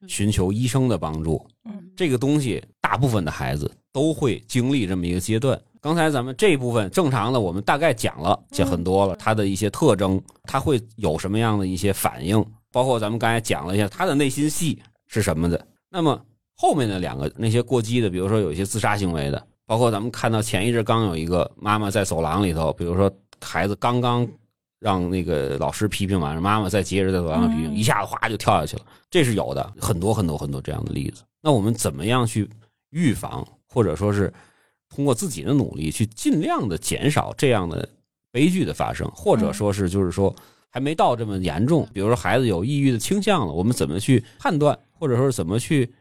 [0.07, 1.45] 寻求医生的帮助。
[1.65, 5.59] 嗯这个东西，大部分的孩子都会经历这么一个阶段。
[5.79, 15.67] 刚才咱们这一部分正常的，我们大概讲了，讲很多了，他的一些特征，他会有什么样的一些反应，包括咱们刚才讲了一下他的内心戏是什么的。
[15.89, 16.19] 那么
[16.55, 24.27] 后面的两个那些过激的，比如说有一些自杀行为的，包括咱们看到前一阵刚有一个妈妈在走廊里头，比如说孩子刚刚
[24.85, 31.23] 让那个老师批评完，妈妈再接着在走廊上批评，嗯一下子哗就跳下去了，这是有的，很多很多很多这样的例子。
[31.41, 32.47] 那我们怎么样去
[32.91, 34.31] 预防，或者说是
[34.87, 37.89] 通过自己的努力去尽量的减少这样的
[38.31, 40.31] 悲剧的发生，或者说是就是说
[40.69, 45.91] 还没到这么严重，比如说孩子有抑郁的倾向了，我们怎么去判断，或者说是怎么去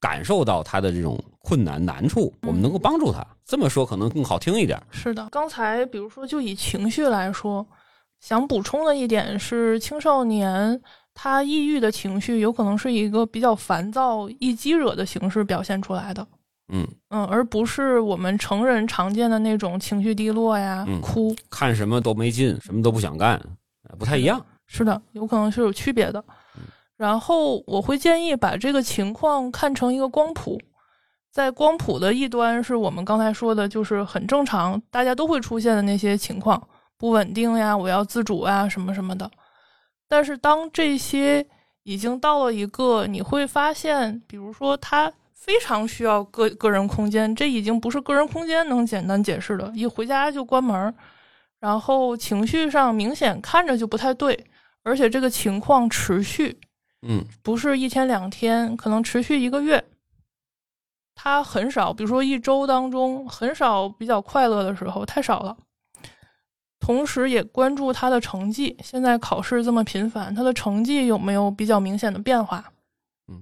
[0.00, 3.24] 感受到他的这种困难难处，我们能够帮助他。
[3.44, 4.82] 这么说可能更好听一点。
[4.90, 7.64] 是的，刚才比如说就以情绪来说，
[8.22, 10.80] 想补充的一点是，青少年
[11.12, 16.24] 他抑郁的情绪有可能是一个比较烦躁、易激惹的形式表现出来的，
[16.72, 21.34] 嗯，嗯，而不是我们成人常见的那种情绪低落呀、嗯哭。
[21.50, 23.42] 看什么都没劲，什么都不想干，
[23.98, 24.40] 不太一样。
[24.68, 26.24] 是的，有可能是有区别的。
[26.96, 30.60] 然后我会建议把这个情况看成一个光谱，
[31.32, 36.68] 在光谱的一端是我们刚才说的，就是很正常，大家都会出现的那些情况，
[37.02, 39.28] 不稳定呀，我要自主啊，什么什么的。
[40.06, 41.44] 但是当这些
[41.82, 50.94] 已经到了一个，你会发现，比如说他非常需要个个人空间，这已经不是个人空间能简单解释的，一回家就关门，
[51.58, 54.46] 然后情绪上明显看着就不太对，
[54.84, 56.56] 而且这个情况持续，
[57.04, 59.84] 嗯不是一天两天，可能持续一个月。
[61.16, 65.56] 他很少，比如说一周当中很少比较快乐的时候，太少了。
[66.82, 72.64] 同时也关注他的成绩，现在考试这么频繁，他的成绩有没有比较明显的变化？
[73.28, 73.40] 嗯，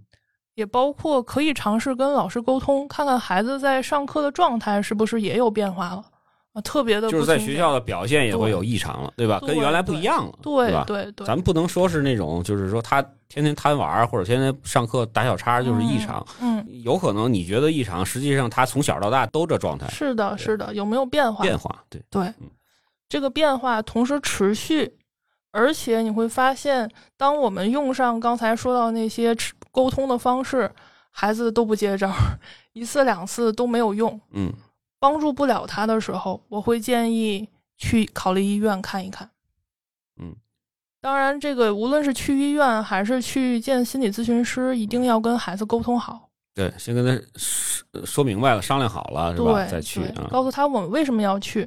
[0.55, 6.05] 也包括可以尝试跟老师沟通，看看孩子在上课的状态是不是也有变化了
[6.53, 6.61] 啊？
[6.61, 9.41] 特别的就是在学校的表现也会有异常了，对吧？
[9.41, 10.85] 跟原来不一样了，对吧？
[10.87, 21.43] 对对，咱们不能说是那种，就是说他天天贪玩或者天天上课打小差就是异常，嗯，有可能你觉得异常，实际上他从小到大都这状态嗯，是的，是的，有没有变化？
[21.43, 22.51] 变化，对，对嗯，
[23.11, 24.97] 这个变化同时持续，
[25.51, 29.37] 而且你会发现，当我们用上刚才说到那些
[29.73, 30.71] 沟通的方式，
[31.11, 32.11] 孩子都不接招，
[32.73, 34.53] 一次两次都没有用，嗯
[35.01, 39.29] 帮助不了他的时候，我会建议去考虑医院看一看。
[40.21, 40.37] 嗯，
[41.01, 46.29] 当然，这个无论是去医院还是去见心理咨询师，一定要跟孩子沟通好。
[46.55, 49.53] 对，先跟他说说明白了，商量好了是吧？
[49.55, 51.67] 对，再去啊，告诉他我们为什么要去，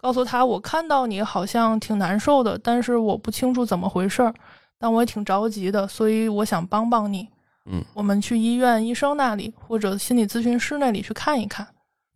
[0.00, 4.34] 告诉他我看到你好像挺难受的，但是我不清楚怎么回事儿，
[4.78, 7.28] 但我也挺着急的，所以我想帮帮你。
[7.66, 11.66] 嗯，我们去医院医生那里或者心理咨询师那里去看一看。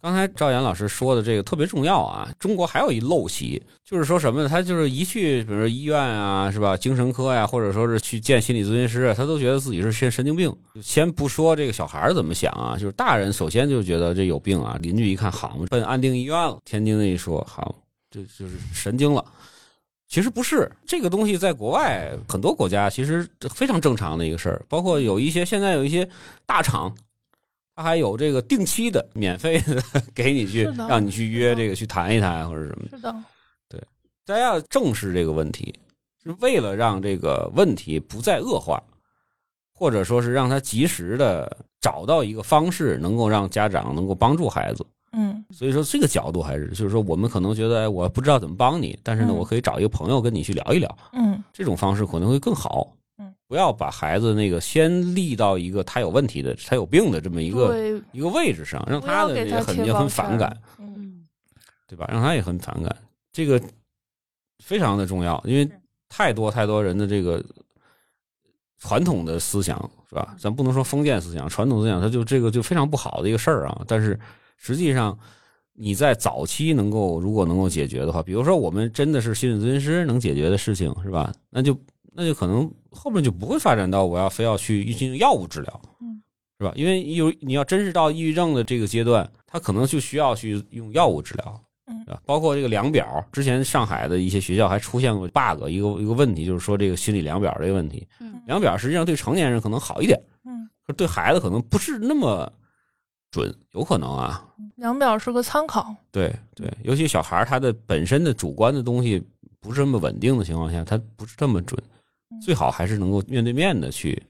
[0.05, 2.29] 刚才赵岩老师说的这个特别重要啊！
[2.39, 4.49] 中国还有一陋习，就是说什么呢？
[4.51, 6.77] 他就是一去，比如说医院啊，是吧？
[6.77, 10.55] 精神科呀、或者说是去见心理咨询师，他都觉得自己是神神经病。
[10.83, 14.79] 先不说这个小孩怎么想啊，就是大人首先就觉得这有病啊。
[14.83, 16.59] 邻居一看，好嘛，奔安定医院了。
[16.67, 17.75] 天津的一说，好，
[18.11, 19.25] 这就是神经了。
[20.07, 26.07] 其实不是，这个东西在国外很多国家其实非常正常的一个事儿，包括有一些现在有一些
[26.45, 26.95] 大厂，
[27.75, 29.83] 它还有这个定期的免费的
[30.15, 32.97] 给你去让你去约这个去谈一谈或者什么的。
[32.97, 33.15] 是的，
[34.25, 35.75] 大家要正视这个问题，
[36.23, 38.83] 是为了让这个问题不再恶化，
[39.73, 44.87] 或者说是让他及时的找到一个方式，能够让家长能够帮助孩子。
[45.17, 52.97] 嗯所以说这个角度还是就是说，我们可能觉得哎我不知道怎么帮你，但是呢，嗯我可以找一个朋友跟你去聊一聊，嗯这种方式可能会更好。
[53.55, 60.57] 嗯，不要把孩子那个先立到一个他有问题的、他有病的这么一个，一个位置上，让他的要给他那个很也很反感，
[61.87, 62.09] 对吧？
[62.11, 62.97] 让他也很反感，
[63.33, 63.63] 这个
[64.59, 65.71] 非常的重要，因为
[66.09, 67.41] 太多太多人的这个
[68.81, 69.79] 传统的思想
[70.09, 70.35] 是吧？
[70.37, 73.83] 咱不能说封建思想，传统思想他就这个就非常不好的一个事儿啊。
[73.87, 74.19] 但是
[74.57, 75.17] 实际上
[75.75, 81.33] 你在早期能够如果能够解决的话，比如说我们真的是心理咨询师能解决的事情是吧？
[81.51, 81.79] 那就
[82.13, 86.23] 那就可能后面就不会发展到我要非要去进行药物治疗，嗯，
[86.59, 86.73] 是吧？
[86.77, 91.61] 因为有你要真是到抑郁症的这个阶段，他可能就需要去用药物治疗。
[91.87, 102.51] 嗯啊，包括这个量表，之前上海的一些学校还出现过 bug，一个一个问题，就是说这个心理量表这个问题，嗯量表实际上对成年人可能好一点，嗯，可对孩子可能不是那么
[103.31, 104.49] 准，有可能啊。
[104.77, 105.95] 量表是个参考。
[106.11, 109.23] 对对，尤其小孩他的本身的主观的东西
[109.61, 111.94] 不是那么稳定的情况下，他不是这么准，嗯
[112.41, 114.21] 最好还是能够面对面的去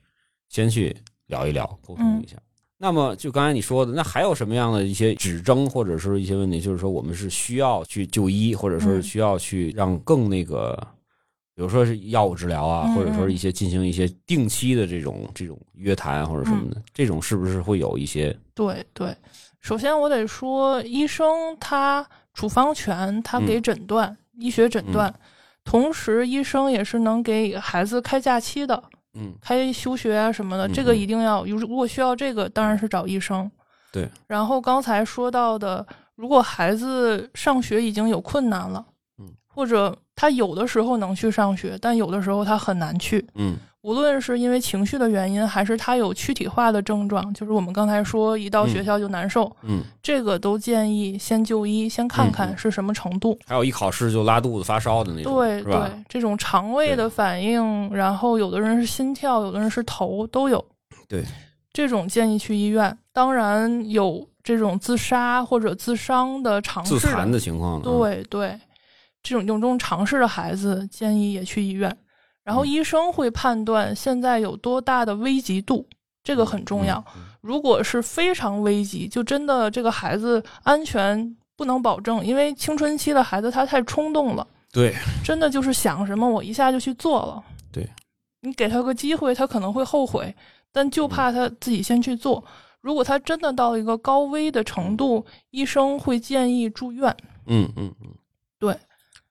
[0.49, 0.95] 先去
[1.27, 2.37] 聊一聊，沟通一下。
[2.77, 6.59] 那么就刚才你说的，那还有什么样的一些指征或者说一些问题？
[6.59, 9.03] 就是说我们是需要去就医，或者说是嗯。
[9.03, 10.77] 需要去让更那个，
[11.55, 16.69] 比如说是药物治疗啊，嗯或者说是一些进行一些定期的这种这种约谈或者什么嗯。
[16.71, 18.37] 的，这种是不是会有一些？
[18.53, 19.15] 对对，
[19.61, 25.11] 首先我得说，医生他处方权，他给诊断、医学诊断，
[25.65, 28.81] 同时医生也是能给孩子开假期的，
[29.15, 31.43] 嗯开休学啊什么的，嗯这个嗯一定要。
[31.45, 33.51] 如如果需要这个，当然是找医生。
[33.91, 34.07] 对。
[34.27, 35.85] 然后刚才说到的，
[36.15, 38.85] 如果孩子上学已经有困难了，
[39.17, 43.25] 嗯，或者他有的时候能去上学，但有的时候他很难去。
[43.35, 43.55] 嗯
[43.85, 53.37] 无论是因为情绪的原因，还是他有躯体化的症状，就是我们刚才说一到学校就难受，嗯，这个都建议先就医，先看看是什么程度。
[53.45, 55.61] 还有一考试就拉肚子发烧的那种，对？
[55.61, 55.73] 对，
[56.09, 60.65] 这种肠胃的反应，然后有的人是心跳，有的人是头，都有。
[61.07, 61.23] 对，
[61.71, 62.97] 这种建议去医院。
[63.13, 68.59] 当然有这种自杀或者自伤的尝试自残的情况呢，对对，
[69.25, 71.95] 这种用这种尝试的孩子，建议也去医院。
[72.43, 75.83] 然后嗯医生会判断现在有多大的危急度，
[76.23, 77.03] 这个很重要。
[77.41, 87.43] 如果是非常危急，就真的这个孩子安全不能保证，因为青春期的孩子他太冲动了，对，真的就是想什么我一下就去做了。
[87.71, 87.89] 对，
[88.41, 90.33] 你给他个机会，他可能会后悔，
[90.71, 92.43] 但就怕他自己先去做。
[92.81, 97.15] 如果他真的到一个高危的程度，医生会建议住院。
[97.47, 98.07] 嗯嗯嗯，
[98.59, 98.77] 对，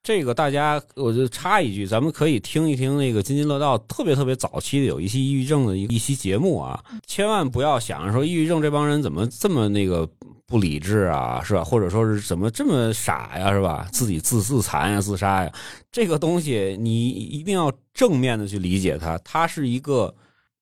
[0.04, 10.06] 这个大家我就插一句，咱们可以听一听那个津津乐道特别特别早期的有一期抑郁症的一一期节目啊，千万不要想着说抑郁症这帮人怎么这么那个
[10.46, 11.64] 不理智啊，是吧？
[11.64, 13.88] 或者说是怎么这么傻呀，是吧？
[13.92, 15.50] 自己自自残呀、自杀呀，
[15.90, 20.14] 这个东西你一定要正面的去理解它，它是一个。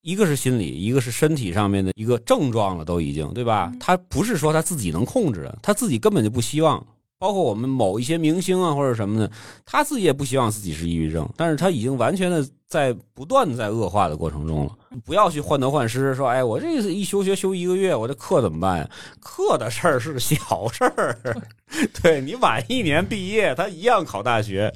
[0.05, 3.72] 一个是心理，一个是身体上面的一个症状了，都已经对吧？
[3.78, 6.84] 他不是说他自己能控制的，他自己根本就不希望。
[7.22, 9.30] 包括我们某一些明星啊，或者什么的，
[9.64, 14.72] 他自己也不希望自己是抑郁症，但是他已经完全的在不断的在恶化的过程中了。
[15.04, 18.90] 不要去患得患失，说哎，我这一休学休一个月，我这课怎么办呀？
[19.20, 20.36] 课的事儿是小
[20.72, 21.16] 事儿，
[22.02, 24.74] 对你晚一年毕业，他一样考大学，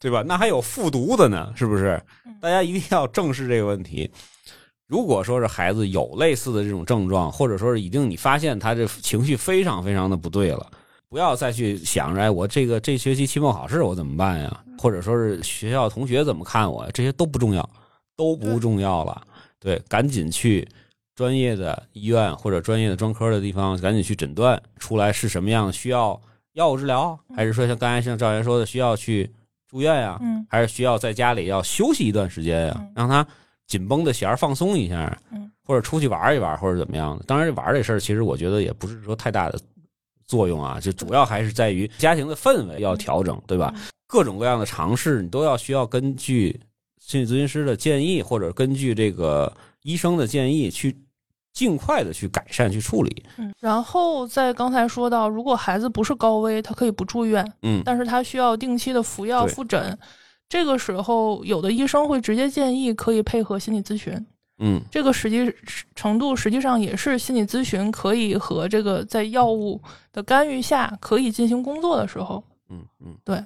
[0.00, 0.22] 对吧？
[0.26, 2.02] 那还有复读的呢，是不是？
[2.40, 4.10] 大家一定要正视这个问题。
[4.86, 10.66] 如果说是孩子有类似的这种症状，或者说是已经你发现他这情绪非常非常的不对了，
[11.14, 14.64] 不要再去想着哎，我这个这学期期末考试我怎么办呀？
[14.76, 16.90] 或者说是学校同学怎么看我？
[16.90, 17.70] 这些都不重要，
[18.16, 19.22] 都不重要了。
[19.60, 20.66] 对，赶紧去
[21.14, 26.20] 专业的医院或者专业的专科的地方，赶紧去诊断出来是什么样，需要
[26.54, 29.32] 药物治疗，还是说像刚才像赵岩说的需要去
[29.68, 30.18] 住院呀？
[30.20, 32.86] 嗯，还是需要在家里要休息一段时间呀？
[32.92, 33.24] 让他。
[33.66, 37.24] 紧绷的弦儿放松一下，嗯，或者出去玩一玩，或者怎么样的。
[37.24, 39.58] 当然，玩这事儿其实我觉得也不是说太大的
[40.26, 43.74] 作用啊，就主要还是在于家庭的氛围要调整，对吧？
[44.06, 46.60] 各种各样的尝试，你都要需要根据
[47.00, 49.52] 心理咨询师的建议，或者根据这个
[49.82, 50.96] 医生的建议去
[51.52, 53.24] 尽快的去改善、去处理。
[53.38, 59.98] 嗯，然后在刚才说到，如果孩子不是高危，他可以不住院，嗯，但是他需要定期的服药、复诊。
[60.48, 64.24] 这个时候，有的医生会直接建议可以配合心理咨询。
[64.58, 65.52] 嗯，这个实际
[65.94, 69.80] 程度实际上也是心理咨询可以和这个在药物
[70.12, 72.42] 的干预下可以进行工作的时候。
[72.70, 73.42] 嗯嗯，对，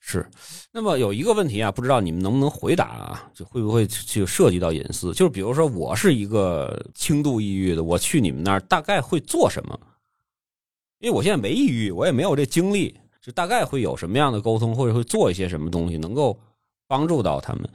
[0.00, 0.24] 是。
[0.70, 3.30] 那么有一个问题啊，不知道你们能不能回答啊？
[3.34, 5.12] 就会不会就涉及到隐私？
[5.12, 9.78] 就是比如说，我是一个轻度抑郁的，我去你们那儿大概会做什么？
[11.00, 12.96] 因为我现在没抑郁，我也没有这经历。
[13.20, 16.36] 就大概会有什么样的沟通，或者会做一些什么东西，能够
[16.88, 17.70] 帮助到他们？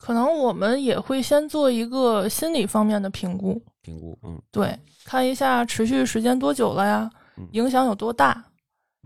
[0.00, 3.62] 可能我们也会先做一个心理方面的评估。
[3.82, 7.10] 评估，嗯，对，看一下持续时间多久了呀，
[7.52, 8.42] 影响有多大，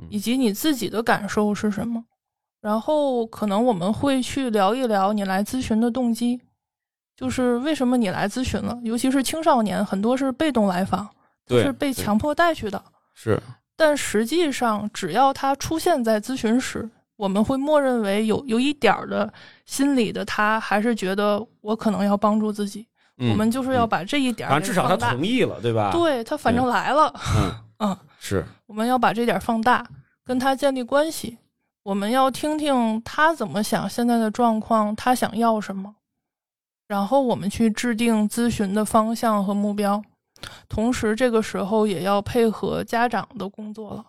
[0.08, 2.04] 以及你自己的感受是什么。
[2.60, 6.40] 然后可能我们会去聊一聊你来咨询的动机，
[7.16, 8.78] 就是为什么你来咨询了？
[8.84, 11.08] 尤其是青少年，很多是被动来访，
[11.48, 12.82] 是被强迫带去的。
[13.12, 13.42] 是。
[13.76, 19.32] 但实际上，只要他出现在咨询室，我们会默认为有有一点儿的
[19.66, 22.86] 心理的，他还是觉得我可能要帮助自己。
[23.16, 25.92] 我们就是要把这一点，反正至少他同意了，对吧？
[25.92, 28.44] 对他反正来了，嗯嗯，是。
[28.66, 29.86] 我们要把这点放大，
[30.24, 31.38] 跟他建立关系。
[31.84, 35.94] 我们要听听他怎么想，现在的状况，他想要什么，
[36.88, 40.02] 然后我们去制定咨询的方向和目标。
[40.68, 44.04] 同时，这个时候也要配合家长的工作了。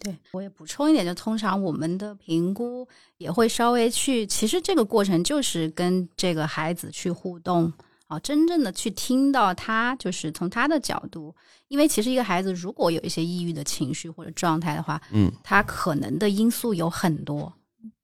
[0.00, 0.16] 对。
[0.32, 2.86] 我也补充一点，就通常我们的评估
[3.18, 7.72] 也会稍微去，其实这个过程就是跟这个孩子去互动
[8.08, 11.34] 啊，真正的去听到他，就是从他的角度，
[11.68, 17.52] 因为其实一个孩子如果有一些抑郁的情绪或者状态的话，嗯，他可能的因素有很多。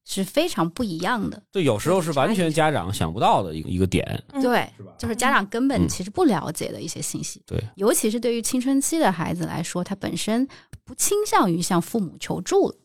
[0.08, 10.46] 是非常不一样的，对，有时候是完全家长想不到的一个一个点，对，就是家长根本其实不了解的一些信息，对，尤其是对于青春期的孩子来说，他本身
[10.86, 12.76] 不倾向于向父母求助了，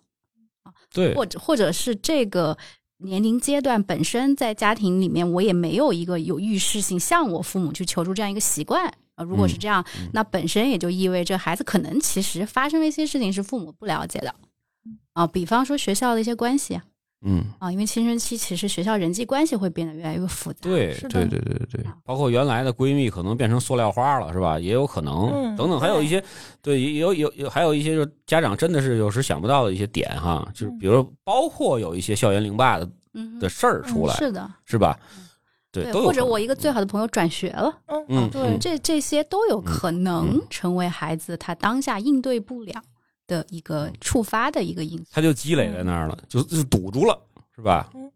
[0.63, 2.57] 啊，对，或者或者是这个
[2.97, 14.33] 年龄阶段本身在家庭里面，我也没有一个有预示性向我父母去求助这样一个习惯啊，如果是这样，那本身也就意味着孩子可能其实发生了一些事情是父母不了解的，
[15.13, 16.83] 啊，比方说学校的一些关系啊。
[17.23, 20.59] 嗯啊，因为青春期其实学校人际关系会变得越来越复杂。
[20.61, 24.59] 对对对对对包括原来的闺蜜可能变成塑料花了，是吧？
[24.59, 26.23] 也有可能等等，还有一些
[26.61, 32.89] 对有有有还有一些就家长真的是有时想不到的一些点哈，就是比如包括有一些校园凌霸的
[33.39, 34.99] 的事儿出来，是的，是吧？
[35.71, 37.73] 对，或者我一个最好的朋友转学了，
[38.09, 42.73] 嗯，对，这这些都有可能成为孩子他当下应对不了。
[43.31, 47.17] 的一个触发的一个因素，他就积累在那儿了，就就堵住了，
[47.55, 47.89] 是吧？
[47.93, 48.11] 嗯。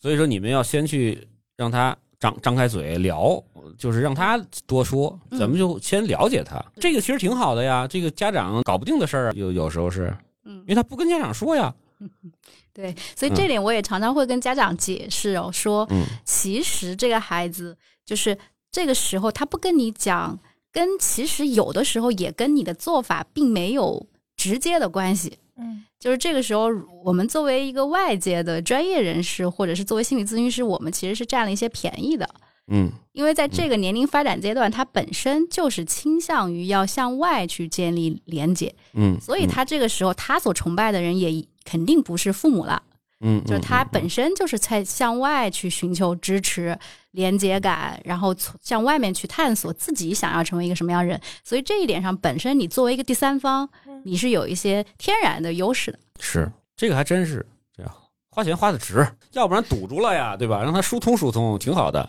[0.00, 1.26] 所以说，你们要先去
[1.56, 3.40] 让他张张开嘴聊，
[3.78, 6.60] 就是让他多说，嗯咱们就先了解他。
[6.80, 10.12] 这个其实挺好的呀，这个家长搞不定的事儿，有有时候是
[10.44, 11.72] 嗯因为他不跟家长说呀。
[12.74, 18.36] 对，所以这点我也常常会跟家长解释哦，说嗯其实这个孩子就是
[18.70, 20.38] 这个时候他不跟你讲，
[20.76, 24.06] 跟其实有的时候也跟你的做法并没有
[24.36, 25.38] 直接的关系。
[25.56, 25.84] 嗯。
[25.98, 26.68] 就是这个时候，
[27.02, 32.28] 我们作为一个外界的专业人士，或者是作为心理咨询师，我们其实是占了一些便宜的。
[32.70, 32.92] 嗯。
[33.12, 42.82] 因为在这个年龄发展阶段，他本身就是倾向于要向外去建立连接，嗯，所以他这个时候他所崇拜的人也肯定不是父母了，
[43.22, 46.78] 嗯，嗯就是他嗯本身就是在向外去寻求支持、
[47.16, 51.18] 连接感，然后从向外面去探索自己想要成为一个什么样的人。
[51.42, 53.66] 所以这一点上，本身你作为一个第三方，
[54.04, 55.98] 你是有一些天然的优势的。
[56.20, 57.44] 是这个还真是
[57.74, 57.92] 这样，
[58.30, 60.62] 花钱花的值，要不然堵住了呀，对吧？
[60.62, 62.08] 让他疏通疏通，挺好的。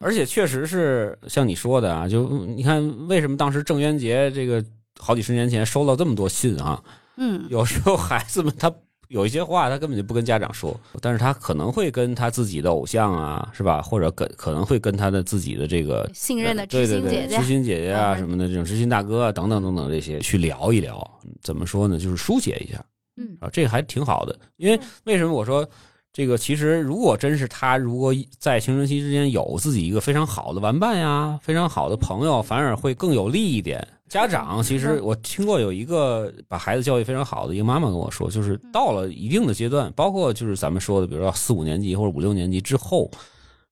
[0.00, 4.64] 而且确实是像你说的啊，就你看为什么当时郑渊洁这个
[4.98, 6.82] 好几十年前收到这么多信啊？
[7.16, 8.72] 嗯，有时候孩子们他
[9.08, 13.80] 有一些话他根本就不跟家长说，但是他可能会跟他自己的偶像啊，是吧？
[13.80, 20.98] 或者跟可能会跟他的自己的这个信任的知对对对心姐姐知，心姐姐啊嗯什么的，这种知心大哥啊等等等等这些去聊一聊，
[21.42, 21.98] 怎么说呢？
[21.98, 22.84] 就是疏解一下。
[23.16, 24.38] 嗯啊，这个还挺好的。
[24.56, 25.68] 因为为什么我说
[26.12, 26.36] 这个？
[26.36, 33.86] 其实如果真是他，如果在青春期之间有自己一个非常好的玩伴呀，非常好的朋友，反而会更有利一点。
[34.08, 43.10] 家长其实我听过有一个把孩子教育非常好的一个妈妈跟我说，就是到了一定的阶段，包括就是咱们说的，比如说四五年级或者五六年级之后，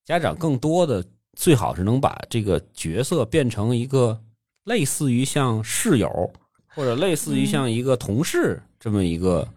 [0.05, 4.21] 家长更多的最好是能把这个角色变成一个
[4.65, 6.31] 类似于像室友
[6.75, 9.49] 或者类似于像一个同事这么一个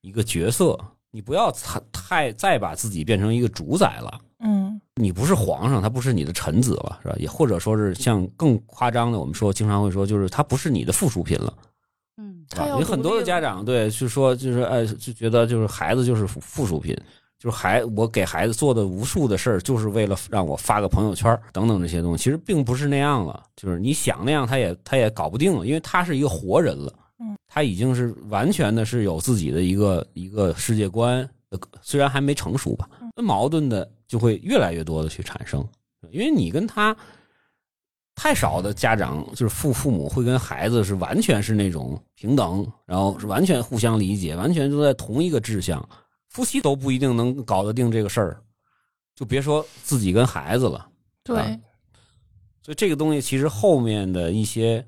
[0.00, 0.78] 一个角色，
[1.10, 4.20] 你不要太太再把自己变成一个主宰了。
[4.40, 7.14] 嗯你不是皇上，他不是你的臣子了，是吧？
[7.18, 11.52] 也或者说是像更夸张的，我们说经常会说，就是他不是你的附属品了。
[12.18, 12.44] 嗯
[12.78, 16.96] 有很多的家长对，就说就是哎，就觉得就是孩子就是附附属品，
[17.38, 23.42] 就是孩我给孩子做的无数的事儿，就是为了让我发个朋友圈等等这些东西，其实并不是那样了。
[23.56, 35.66] 就是你想那样，他也他也搞不定了，因为他是一个活人了，嗯，他已经是完全的是有自己的一个一个世界观，呃虽然还没成熟吧，那矛盾的就会越来越多的去产生，
[36.10, 36.96] 因为你跟他。
[38.18, 45.86] 太少的家长就是父父母会跟孩子是完全是那种平等，然后是完全互相理解，完全都在同一个志向，
[46.30, 48.42] 夫妻都不一定能搞得定这个事儿，
[49.14, 50.88] 就别说自己跟孩子了。
[51.22, 51.58] 对啊
[52.62, 54.82] 所以这个东西其实后面的一些，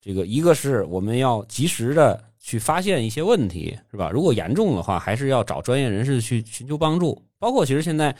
[0.00, 4.10] 这个一个是我们要及时的去发现一些问题，是吧？
[4.10, 7.22] 如果严重的话，还是要找专业人士去寻求帮助。
[7.38, 8.14] 包括其实现在，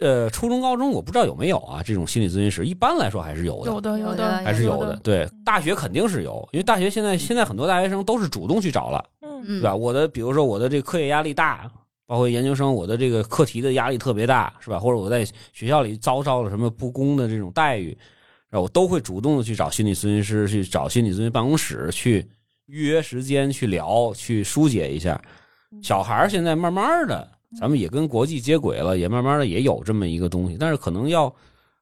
[0.00, 3.70] 呃，初中、高中我不知道有没有啊，这种心理咨询师，一般来说还是有的。
[3.70, 4.92] 有的有的的还是有的。
[4.92, 9.76] 的，对，大学肯定是有，因为大学现在现在很多大学生都是主动去找了，嗯嗯对吧？
[9.76, 11.70] 我的比如说我的这个课业压力大，
[12.06, 14.78] 包括研究生，我的这个课题的压力特别大，是吧？
[14.78, 17.96] 或者我在学校里遭受了什么不公的这种待遇，
[18.48, 22.26] 然后我都会主动的去找心理咨询师，去找心理咨询办公室去
[22.66, 25.20] 预约时间去聊，去疏解一下。
[25.82, 31.32] 小孩现在慢慢的，咱们也跟国际接轨了，也慢慢的也有这么一个东西，但是可能要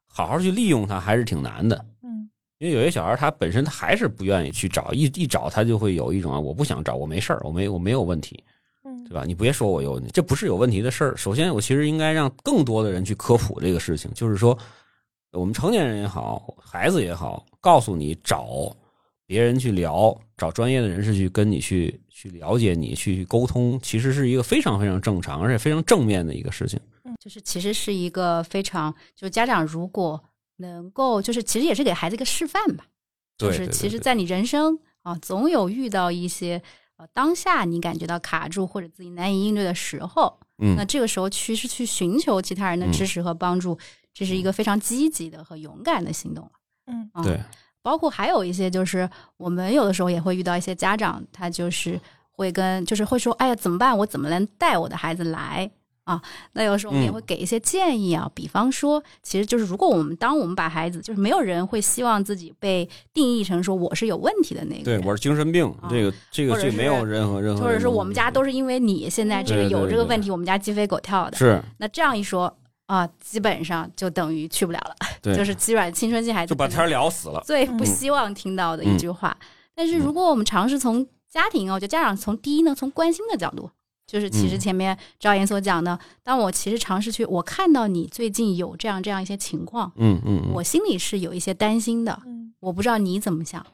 [0.07, 1.77] 好好去利用它，还是挺难的。
[2.03, 8.43] 嗯因为有些小孩他本身他还是不愿意去找，一一找他就会有一种啊，我不想找，我没事儿，我没我没有问题，
[8.85, 9.25] 嗯对吧？
[9.27, 11.17] 你别说我有，这不是有问题的事儿。
[11.17, 14.57] 首先，我其实应该让更多的人去科普这个事情，就是说，
[15.33, 18.75] 我们成年人也好，孩子也好，告诉你找
[19.27, 26.79] 别人去聊，找专业的人士去跟你去去了解你，去沟通，其实是一个非常非常正常而且非常正面的一个事情。
[27.05, 30.23] 嗯就是其实是一个非常，就家长如果
[30.57, 32.87] 能够，就是其实也是给孩子一个示范吧。
[33.39, 36.63] 就是对对对对其实在你人生啊，总有遇到一些
[36.97, 43.79] 呃当下你感觉到卡住或者自己难以应对的时候，嗯那这个时候其实去寻求其他人的支持和帮助，
[44.13, 46.51] 这是一个非常积极的和勇敢的行动。
[46.87, 47.41] 嗯啊对，
[47.85, 49.07] 包括还有一些就是
[49.37, 53.97] 我们有的时候也会遇到一些家长，他就是会跟就是会说，哎呀怎么办？
[53.99, 55.71] 我怎么能带我的孩子来？
[56.05, 56.21] 啊，
[56.53, 71.37] 那有时候我们也嗯会给一些建议啊，比方说，其实就是如果我们当我们把孩子，就是没有人会希望自己被定义成说我是有问题的那个对，我是精神病，啊这个这个这没有任何任何，或者说我们家都是因为你现在这个有这个问题，我们家鸡飞狗跳的。
[71.39, 72.55] 是那这样一说
[72.87, 77.43] 啊，基本上就等于去不了了，对，就是基本上青春期孩子就把天聊死了。
[77.45, 79.37] 最不嗯希望听到的一句话。
[79.75, 83.71] 但是如果我们尝试从家庭我觉得家长从第一呢，从关心的角度
[84.07, 93.65] 就是其实嗯前面赵岩所讲的，当我其实尝试去，我看到你最近有这样这样一些情况，嗯嗯嗯，我心里是有一些担心的，嗯我不知道你怎么想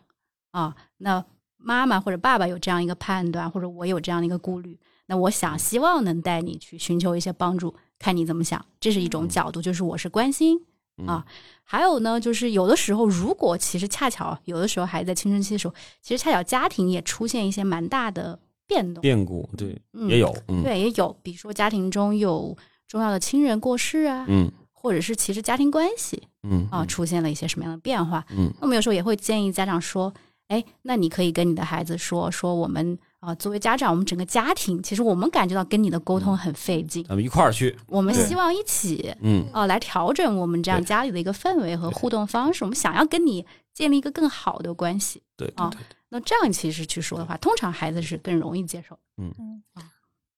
[0.53, 0.75] 啊。
[0.99, 1.23] 那
[1.57, 10.59] 妈妈或者爸爸有这样一个判断，或者我有这样的一个顾虑，那我想希望能带你去寻求一些帮助，看你怎么想，这是一种角度，就是我是关心
[10.99, 11.07] 嗯。
[11.07, 11.25] 啊。
[11.63, 18.37] 还有呢，就是有的时候，如果其实恰巧有的时候孩子在青春期的时候，其实恰巧家庭也出现一些蛮大的
[18.67, 20.65] 变动，变故对嗯也有，嗯。
[20.65, 22.57] 对，也有，比如说家庭中有
[22.89, 24.51] 重要的亲人过世啊，嗯。
[24.73, 28.51] 或者是其实家庭关系嗯啊出现了一些什么样的变化，嗯。
[28.55, 30.13] 那我们有时候也会建议家长说，
[30.49, 43.45] 哎，那你可以跟你的孩子说，说我们啊、作为家长，我们整个家庭，其实我们感觉到跟你的沟通很费劲，咱们一块儿去，我们希望一起嗯啊、来调整我们这样家里的一个氛围和互动方式，我们想要跟你
[43.75, 45.21] 建立一个更好的关系。
[45.21, 45.79] 啊对对对。
[46.09, 48.99] 那这样其实去说的话，通常孩子是更容易接受。
[49.19, 49.63] 嗯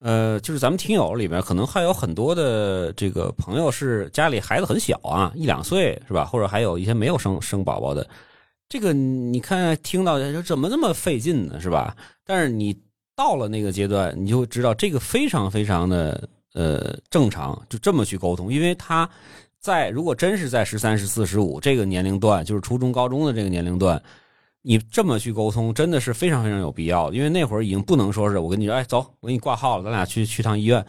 [0.01, 6.24] 呃，就是咱们听友里面可能还有很多的这个朋友是家里孩子很小啊，一两岁是吧？
[6.24, 8.05] 或者还有一些没有生生宝宝的，
[8.73, 11.95] 这个你看听到说怎么那么费劲呢，是吧？
[12.25, 12.75] 但是你
[13.14, 19.07] 到了那个阶段，你就知道这个非常非常的呃正常，就这么去沟通，因为他
[19.61, 24.03] 在如果真是在十三、十四、十五这个年龄段，就是初中、高中的这个年龄段。
[24.62, 30.83] 你这么去沟通，真的是非常非常有必要，因为那会儿已经不能说是我跟你说，哎，走，我给你挂号了，咱俩去去趟医院，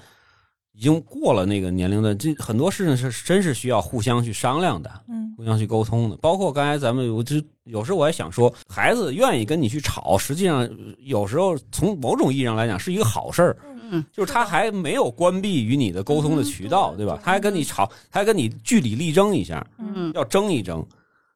[0.74, 6.18] 已经过了那个年龄段，这很多事情是真是需要互相去商量的，嗯互相去沟通的。
[6.18, 10.68] 包括刚才咱们，我就有时候我也想说，孩子愿意跟你去吵，实际上
[11.00, 13.58] 有时候从某种意义上来讲是一个好事儿，
[13.92, 17.20] 嗯，就是他还没有关闭与你的沟通的渠道，嗯对吧？
[17.24, 20.86] 他还跟你吵，他还跟你据理力争一下，嗯要争一争。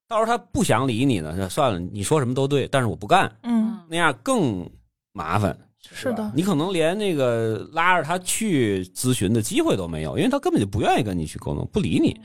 [0.08, 4.68] 到时候他不想理你呢，那算了，你说什么都对，但是我不干，嗯，那样更
[5.12, 5.58] 麻烦。
[5.94, 12.20] 是的，你可能连那个拉着他去咨询的机会都没有，因为他根本就不愿意跟你去沟通，不理你。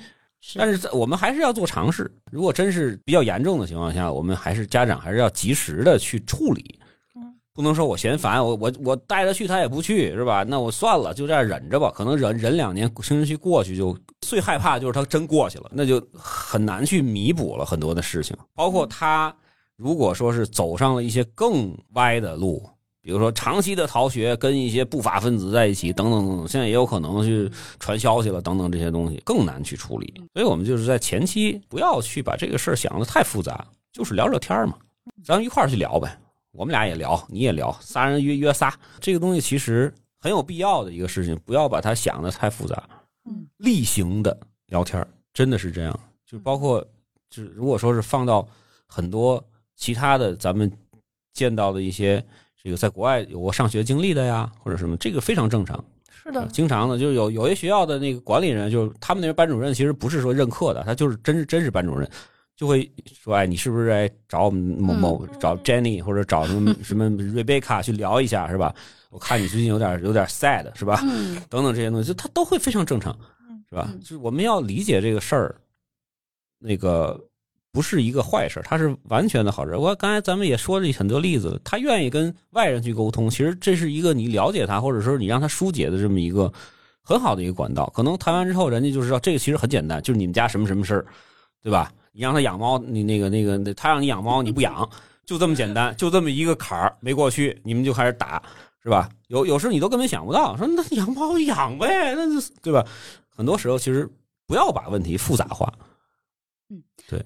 [0.45, 2.11] 是但是在我们还是要做尝试。
[2.33, 6.81] 如果真是比较严重的情况下，我们还是家长还是要及时的去处理
[7.15, 7.23] 嗯，
[7.55, 10.43] 不能说我嫌烦，我我我带着去他也不去，是吧？
[10.43, 11.93] 那我算了，就这样忍着吧。
[11.95, 19.33] 可能忍忍两年，青春期过去就最害怕就是他真过去了，那就很难去弥补了很多的事情，包括他
[19.77, 22.69] 如果说是走上了一些更歪的路。
[23.03, 27.51] 比如说长期的逃学，跟一些不法分子在一起，等等等等，现在也有可能去
[27.81, 30.15] 传消息了，等等这些东西更难去处理。
[30.33, 34.79] 所以我们就是在前期不要去把这个事儿想的太复杂，就是聊聊天儿嘛，
[35.25, 36.17] 咱们一块儿去聊呗。
[36.53, 42.89] 我们俩也聊，你也聊，仨人约约仨，这个东西其实很有必要的一个事情，不要把它想的太复杂。
[43.25, 46.81] 嗯，例行的聊天真的是这样，就是包括
[47.29, 48.47] 就是如果说是放到
[48.87, 49.43] 很多
[49.75, 50.71] 其他的咱们
[51.33, 52.25] 见到的一些
[52.63, 55.85] 这个在国外有过上学经历的呀，或者什么，这个非常正常。
[56.25, 62.09] 是的，经常的，就是有有些学校的那个管理人，就是他们那边班主任，其实不是说任课的，他就是真是真是班主任，
[62.57, 62.89] 就会
[63.21, 68.73] 说，哎，你是不是来找我们某某、嗯找 Jenny 或者找什么什么 Rebecca 去聊一下，是吧？
[69.11, 71.01] 我看你最近有点有点 sad，是吧？
[71.03, 73.19] 嗯等等这些东西，就他都会非常正常
[73.51, 74.01] 嗯，是吧嗯？
[74.01, 75.57] 就是我们要理解这个事儿，
[76.61, 77.21] 那个
[77.73, 79.75] 不是一个坏事，它是完全的好事。
[79.77, 86.53] 我刚才咱们也说了很多例子，他愿意跟外人去沟通，其实这是一个你了解他，或者说你让他疏解的这么一个
[87.03, 87.91] 很好的一个管道。
[87.97, 91.07] 可能谈完之后，人家就知道这个其实很简单，就是你们家什么什么事儿，
[91.63, 91.91] 对吧？
[92.13, 94.89] 你让他养猫，你那个那个，他让你养猫，你不养，
[95.25, 98.43] 就这么简单，就这么一个坎儿没过去，你们就开始打。
[98.85, 99.09] 是吧？
[99.29, 102.85] 有有时候你都根本想不到，说那养猫养呗，那是对吧？
[103.29, 104.11] 很多时候其实
[104.45, 105.73] 不要把问题复杂化。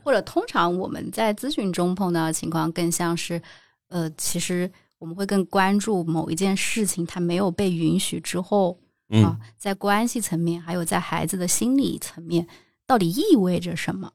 [0.04, 3.40] 或者通常我们在咨询中碰到的情况，更像是，
[3.88, 8.78] 呃，其实我们会更关注某一件事情它没有被允许之后
[9.10, 9.24] 嗯。
[9.24, 12.46] 啊，在关系层面，还有在孩子的心理层面，
[12.86, 14.10] 到底意味着什么？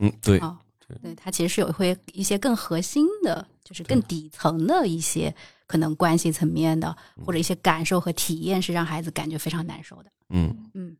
[0.00, 5.34] 嗯，对，啊对，对，它其实是有会一些更核心的，就是更底层的一些
[5.66, 6.94] 可能关系层面的，
[7.24, 10.10] 或者一些感受和体验，是让孩子感觉非常难受的。
[10.30, 10.54] 嗯。
[10.74, 10.96] 嗯，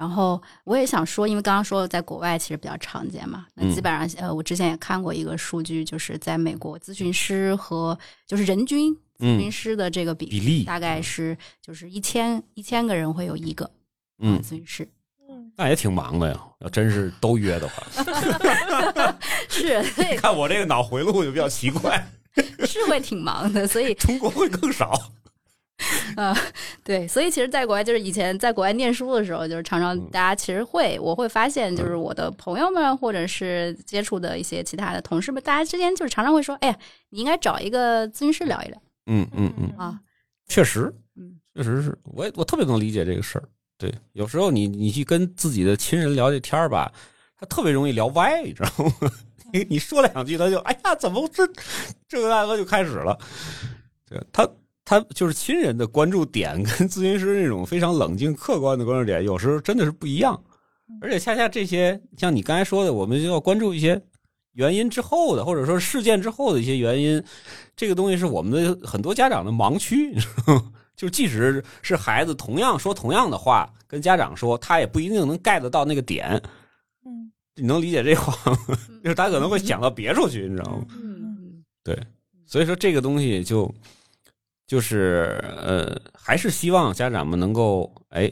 [0.00, 3.74] 然后我也想说，因为刚刚说在国外其实比较常见嘛，那嗯。
[3.74, 7.96] 基本上呃，我之前也看过一个数据，就是在美国咨询师和
[8.26, 13.70] 就是人均咨询嗯师的这个比比例大概是就是一千一千个人会有一个
[14.20, 14.40] 嗯。
[14.40, 14.88] 咨，询师，
[15.28, 15.52] 嗯。
[15.54, 16.40] 那也挺忙的呀。
[16.60, 17.86] 要真是都约的话，
[19.50, 22.02] 是对看我这个脑回路就比较奇怪，
[22.66, 24.98] 是会挺忙的，所以中国会更少。
[26.16, 26.34] 呃，
[26.84, 36.78] 对，所以其实，在国外就是以前在国外念书的时候，就是常常嗯大家其实会，我会发现，就是我的朋友们或者是接触的一些其他的同事们，大家之间就是常常会说，哎呀，
[37.08, 39.98] 你应该找一个咨询师聊一聊嗯嗯嗯，啊，
[40.48, 43.44] 确实，嗯确实是我也我特别能理解这个事儿。
[43.78, 46.92] 对，有时候你你去跟自己的亲人聊这天儿吧，
[47.38, 49.10] 他特别容易聊歪，你知道吗？
[49.52, 51.48] 你你说两句，他就哎呀，怎么这
[52.06, 53.18] 这个大哥就开始了。
[54.08, 54.48] 对，他
[54.90, 60.42] 他就是亲人的关注点 跟咨询师那种非常冷静客观的关注点，有时候真的是不一样。
[61.00, 64.02] 而且恰恰这些，像你刚才说的，我们就要关注一些
[64.54, 67.22] 原因之后的，或者说事件之后的一些原因。
[67.76, 70.72] 这个东西是我们的很多家长的盲区， 你知道吗？
[70.96, 76.30] 就即使是孩子同样说同样的话，跟家长说，他也不一定能 get 到那个点。
[77.06, 78.58] 嗯你能理解这话吗？
[79.04, 80.84] 就是他可能会想到别处去，你知道吗？
[81.00, 81.96] 嗯对，
[82.44, 83.72] 所以说这个东西就
[84.70, 88.30] 就是呃，还是希望家长们能够哎，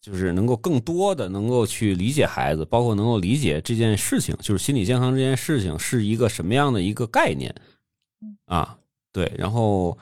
[0.00, 7.52] 就是能够更多的能够去理解孩子，包括能够理解这件事情，就是心理健康这件事情是一个什么样的一个概念
[8.46, 8.78] 啊？
[9.10, 9.98] 对，然后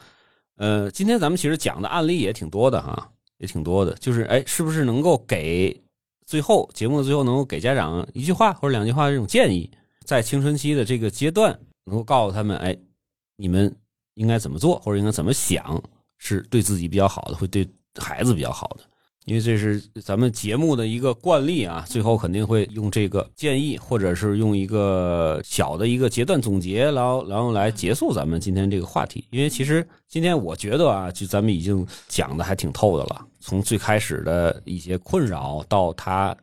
[0.56, 5.82] 呃，今天咱们其实讲的案例也挺多的哈，也挺多的，就是哎，是不是能够给
[6.26, 9.70] 最后节目的最后能够给家长一句话或者两句话这种建议，
[10.04, 12.76] 在青春期的这个阶段，能够告诉他们，哎，
[13.36, 13.74] 你们
[14.14, 15.82] 应该怎么做，或者应该怎么想，
[16.18, 17.68] 是对自己比较好的，会对
[17.98, 18.84] 孩子比较好的。
[19.24, 29.24] 因为这是咱们节目的一个惯例啊，最后肯定会用这个建议，或者是用一个小的一个阶段总结，然后然后来结束咱们今天这个话题。
[29.30, 36.36] 因为其实今天我觉得啊，就咱们已经讲的还挺透的了，从最开始的一些困扰到他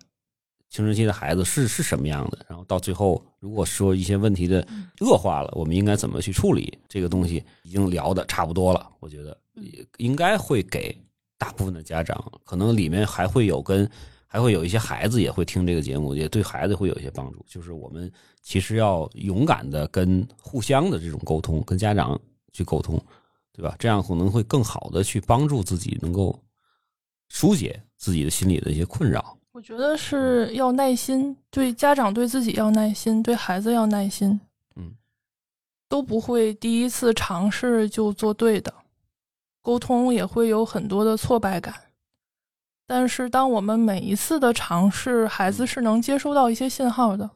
[0.69, 4.65] 青春期的孩子是是什么样的，然后到最后如果说一些问题的
[5.01, 6.77] 恶化了，我们应该怎么去处理？
[6.87, 10.95] 这个东西已经聊的差不多了，我觉得也应该会给
[11.37, 13.89] 大部分的家长，可能里面还会有跟
[14.27, 17.43] 还会有一些孩子也会听这个节目，也对孩子会有一些帮助。
[17.47, 18.11] 就是我们
[18.43, 22.19] 其实要勇敢的跟互相的这种沟通，跟家长
[22.53, 23.03] 去沟通，
[23.51, 23.75] 对吧？
[23.79, 26.39] 这样可能会更好的去帮助自己，能够
[27.29, 29.35] 疏解自己的心理的一些困扰。
[29.51, 34.39] 我觉得是要耐心，对家长对自己要耐心，对孩子要耐心。
[34.75, 34.93] 嗯，
[35.87, 38.73] 都不会第一次尝试就做对的，
[39.61, 41.73] 沟通也会有很多的挫败感。
[42.85, 47.29] 但是，当我们每一次的尝试，孩子是能接收到一些信号的。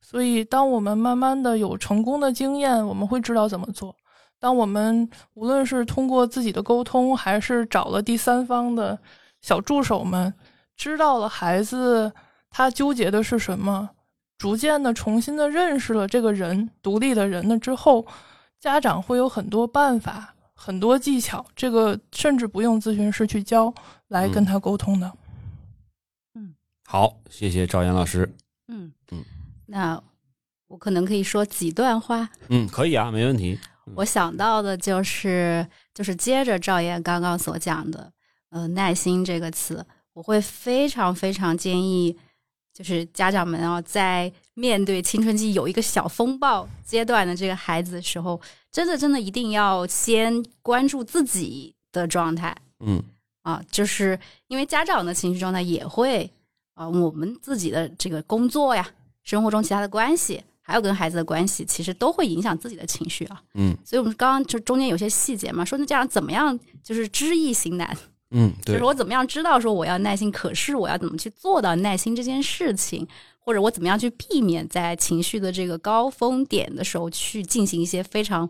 [0.00, 3.94] 所以，当我们慢慢的有成功的经验，我们会知道怎么做。
[4.38, 8.98] 当我们无论是通过自己的沟通，还是找了第三方的
[9.40, 10.32] 小助手们，
[10.78, 12.10] 知道了孩子
[12.48, 13.90] 他纠结的是什么，
[14.38, 18.06] 逐渐的重新的认识了这个人独立的人了之后，
[18.58, 23.74] 家长会有很多办法、很多技巧，这个甚至不用咨询师去教
[24.06, 25.12] 来跟他沟通的。
[26.34, 26.54] 嗯
[26.86, 28.32] 好，谢谢赵岩老师。
[28.68, 29.22] 嗯嗯，
[29.66, 30.00] 那
[30.68, 32.30] 我可能可以说几段话。
[32.48, 33.58] 嗯，可以啊，没问题。
[33.94, 38.12] 我想到的就是，就是接着赵岩刚刚所讲的，
[38.50, 39.84] 呃，耐心这个词，
[40.18, 42.16] 我会非常非常建议，
[42.74, 48.40] 就是家长们啊在面对青春期有一个小风暴阶段的这个孩子的时候，
[48.72, 53.00] 真的真的一定要先关注自己的状态嗯
[53.42, 54.18] 啊，就是
[54.48, 56.28] 因为家长的情绪状态也会
[56.74, 58.90] 啊，我们自己的这个工作呀，
[59.22, 63.40] 生活中其他的关系，还有跟孩子的关系，其实都会影响自己的情绪啊。
[63.54, 67.96] 嗯所以我们刚刚就中间有些细节嘛，说那家长怎么样，就是知易行难，
[68.30, 73.06] 嗯，对就是，我怎么样知道说我要耐心，可是我要怎么去做到耐心这件事情，
[73.38, 78.48] 或者我怎么样去避免在情绪的这个高峰点的时候去进行一些非常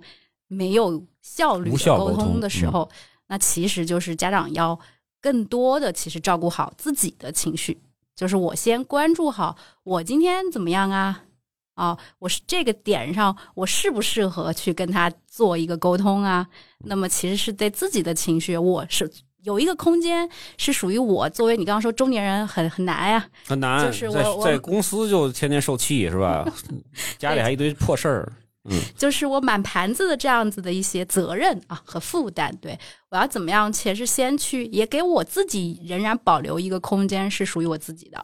[0.48, 2.88] 没有效率的效沟通的时候，
[3.28, 4.78] 那其实就是家长要
[5.20, 7.78] 更多的其实照顾好自己的情绪，
[8.16, 11.24] 就是我先关注好我今天怎么样啊。
[11.74, 16.44] 啊，我是这个点上，我适不适合去跟他做一个沟通啊？
[16.78, 19.08] 那么其实是对自己的情绪，我是
[19.42, 21.28] 有一个空间是属于我。
[21.30, 26.44] 作为你刚刚说中年人很很难呀、很难，就是我我在公司就天天受气是吧？
[27.18, 28.32] 家里还一堆破事儿。
[28.70, 32.54] 嗯就是我满盘子的这样子的一些责任啊和负担。
[32.60, 32.78] 对
[33.10, 38.18] 我要怎么样，且是先去也给我自己仍然保留一个空间是属于我自己的。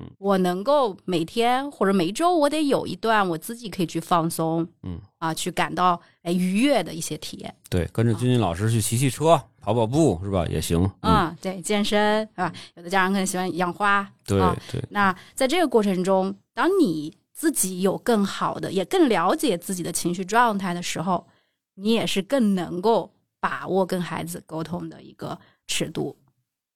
[0.00, 7.54] 嗯我能够每天或者每一周，我得有一段我自己可以去放松，嗯啊，去感到哎愉悦的一些体验。
[7.68, 10.46] 对，跟着君君老师去骑骑车、跑跑步是吧？
[10.46, 10.90] 也行。
[11.02, 21.26] 嗯，啊，对，健身啊，有的家长可能喜欢养花，对啊对，那在这个过程中，当你自己有更好的，也更了解自己的情绪状态的时候，
[21.74, 26.16] 你也是更能够把握跟孩子沟通的一个尺度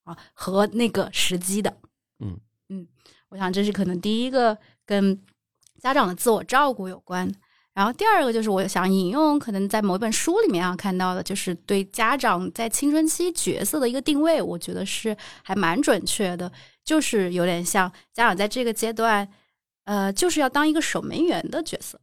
[0.05, 1.75] 啊和那个时机的。
[2.21, 2.39] 嗯
[2.69, 2.87] 嗯，
[3.29, 4.57] 我想这是可能第一个
[4.87, 5.19] 跟
[5.81, 7.31] 家长的自我照顾有关。
[7.75, 16.51] 然后第二个就是我想引用，可能在某一本书里面啊看到的，就是对家长在青春期角色的一个定位，我觉得是还蛮准确的，
[16.85, 19.29] 就是有点像家长在这个阶段，
[19.87, 22.01] 呃，就是要当一个守门员的角色。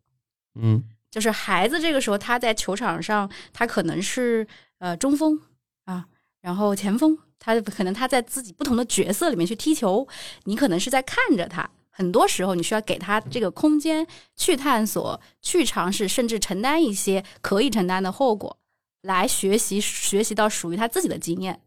[0.60, 4.48] 嗯就是孩子这个时候他在球场上，他可能是
[4.80, 5.40] 呃中锋
[5.86, 6.06] 啊，
[6.42, 10.08] 然后前锋，他可能他在自己不同的角色里面去踢球，
[10.44, 11.70] 你可能是在看着他。
[11.92, 18.58] 很多时候，你需要给他这个空间去探索、去尝试，甚至承担一些可以承担的后果，
[19.02, 21.62] 来学习学习到属于他自己的经验。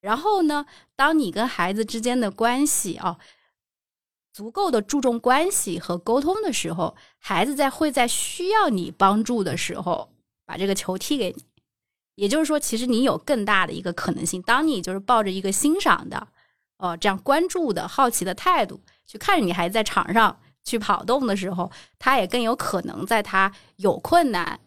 [0.00, 3.18] 然后呢，当你跟孩子之间的关系啊，
[4.32, 10.12] 足够的注重关系和沟通的时候，孩子在会在需要你帮助的时候，
[10.46, 11.44] 把这个球踢给你。
[12.16, 16.28] 也就是说，其实你有更大的一个可能性，当你就是抱着一个欣赏的、
[16.76, 24.60] 哦这样关注的好奇的态度去看着你孩子在场上去跑动的时候，他也更有可能在他有困难。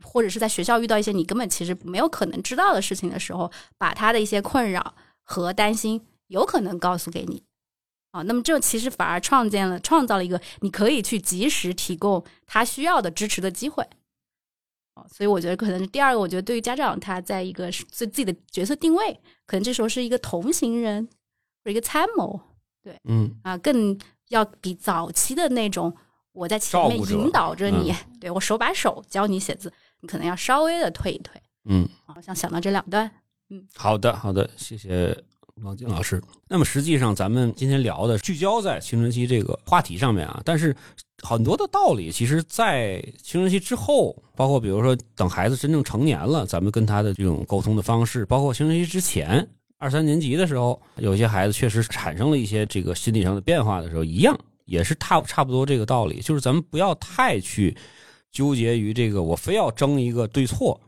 [0.00, 7.42] 或者是在学校遇到一些你根本其实没有可能知道的事情的时候，把他的一些困扰和担心有可能告诉给你。
[8.12, 13.84] 啊，那么这其实反而创建了、创造了一个你可以去及时提供他需要的支持的机会。
[14.94, 21.06] 哦，所以我觉得可能第二个，我觉得对于家长他在一个自自己的角色定位，可能这时候是一个同行人
[21.62, 22.40] 或一个参谋
[23.04, 23.98] 嗯啊，更
[24.28, 25.94] 要比早期的那种
[26.32, 31.40] 我在前面引导着你，嗯 对我手把手教你写字，你可能要稍微的退一退。
[31.64, 33.10] 嗯，好像想想到这两段，
[33.50, 35.16] 嗯好的好的，谢谢
[35.62, 36.22] 王静老师。
[36.48, 40.74] 那么实际上咱们今天聊的聚焦在青春期这个话题上面啊，但是
[41.22, 49.46] 很多的道理，其实，在青春期之后，包括比如说等孩子真正成年了，咱们跟他的这种沟通的方式，包括青春期之前
[49.78, 57.76] 二三年级的时候，有些孩子确实产生了一些这个心理上的变化的时候，一样也是差差不多这个道理，就是咱们不要太去
[58.32, 60.80] 纠结于这个，我非要争一个对错，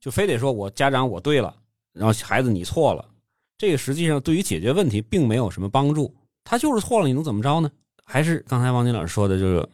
[0.00, 1.54] 就非得说我家长我对了，
[1.92, 3.08] 然后孩子你错了，
[3.56, 6.12] 这个实际上对于解决问题并没有什么帮助。
[6.42, 7.70] 他就是错了，你能怎么着呢？
[8.04, 9.68] 还是刚才王金老师说的，就是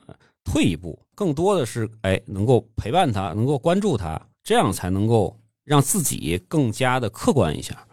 [0.44, 5.34] 退一步，更多的是哎，能够陪伴他，能够关注他，这样才能够
[5.64, 7.87] 让自己更加的客观一下，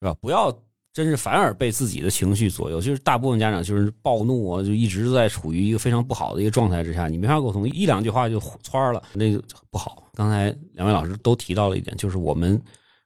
[0.00, 0.14] 是吧？
[0.20, 0.50] 不要
[0.92, 2.80] 真是反而被自己的情绪左右。
[2.80, 10.10] 就是大部分家长就是暴怒啊，就一直在处于一个非常不好的一个状态之下，你没法沟通，一两句话就窜了，那个不好。
[10.14, 12.60] 刚才两位老师都提到了一点，就是我们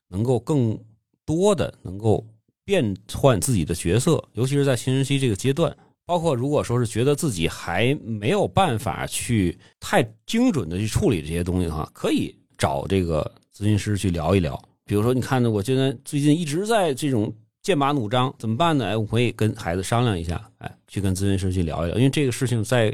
[0.09, 0.79] 能够更
[1.25, 2.25] 多的能够
[2.65, 5.77] 变换自己的角色，尤其是在青春期这个阶段。
[6.07, 13.23] 包括如果说是觉得自己还没有办法去太精准的去处理这些东西的话，可以找这个
[13.57, 14.61] 咨询师去聊一聊。
[14.91, 18.87] 比如说，你看呢我现在最近一直在这种剑拔弩张，怎么办呢？
[18.87, 22.93] 哎，我可以跟孩子商量一下，哎，去跟咨询师去聊一聊，因为这个事情在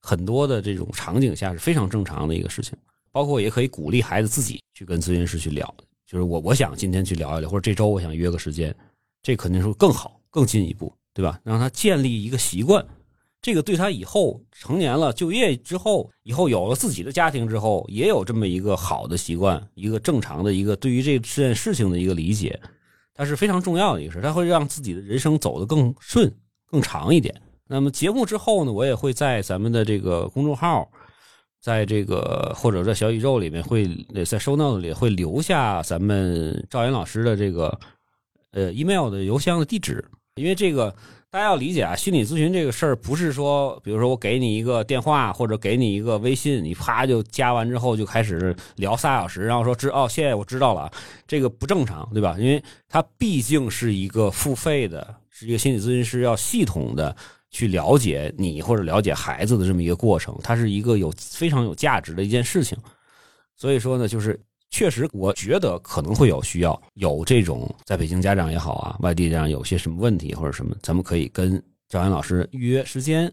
[0.00, 2.76] 很多的这种场景下是非常正常的一个事情。
[3.12, 5.72] 包括也可以鼓励孩子自己去跟咨询师去聊，
[6.04, 8.74] 就是我我想今天去聊一聊，或者这周我想约个时间，
[9.22, 11.40] 这肯定是更好、更进一步，对吧？
[11.44, 12.84] 让他建立一个习惯，
[13.46, 22.60] 这个对他以后成年了、就业之后，以后有了自己的家庭之后，也有这么一个好的习惯，一个正常的一个对于这件事情的一个理解，
[23.14, 26.28] 它是非常重要的一个事，它会让自己的人生走得更顺、
[26.68, 27.40] 更长一点。
[27.68, 30.90] 那么节目之后呢，我也会在咱们的这个公众号。
[31.58, 33.88] 在这个或者在小宇宙里面会
[34.24, 37.76] 在收 note 里会留下咱们赵岩老师的这个
[38.50, 40.04] 呃 email 的邮箱的地址，
[40.34, 40.92] 因为这个
[41.36, 50.90] 大家要理解啊，心理咨询这个事儿不是说，比如说我给你一个电话或者给你一个微信，你啪就加完之后就开始聊仨小时，然后说知哦谢谢我知道了，
[51.26, 52.36] 这个不正常对吧？
[52.38, 57.14] 因为它毕竟是一个付费的，是一个心理咨询师要系统的。
[57.50, 62.76] 去了解你或者了解孩子的这么一个过程，它是一个有非常有价值的一件事情。
[63.56, 64.40] 所以说呢，就是
[64.70, 73.32] 确实我觉得可能会有需要，有这种在北京家长也好啊，外地家长有些什么问题或者什么，咱们可以跟赵岩老师预约时间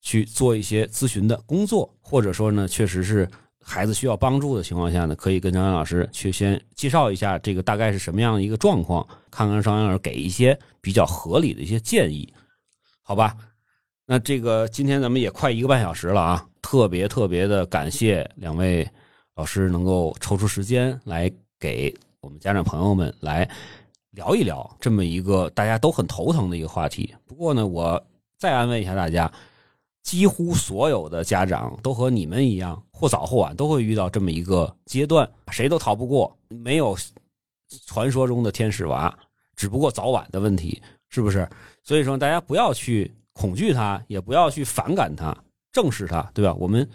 [0.00, 3.28] 去做一些咨询的工作，或者说呢，确实是
[3.60, 12.32] 孩子需要帮助的情况下呢，可以跟赵岩老师去先介绍一下这个大概是什么样的一个状况，看看赵岩老师给一些比较合理的一些建议。
[13.02, 13.36] 好吧，
[14.06, 18.88] 那这个今天咱们也快一个半小时了啊，特别特别的感谢两位
[19.34, 23.48] 老师能够抽出时间来给我们家长朋友们来
[24.10, 27.14] 聊一聊这么一个大家都很头疼的一个话题。
[27.26, 28.02] 不过呢，我
[28.38, 29.32] 再安慰一下大家，
[30.02, 36.94] 几乎所有的家长都和你们一样，或早或晚都会遇到这么一个阶段，谁都逃不过，没有
[37.86, 39.16] 传说中的天使娃，
[39.56, 41.48] 只不过早晚的问题，是不是？
[41.82, 45.34] 所以说，大家不要去恐惧它，也不要去反感它，
[45.72, 46.52] 正视它，对吧？
[46.54, 46.86] 我们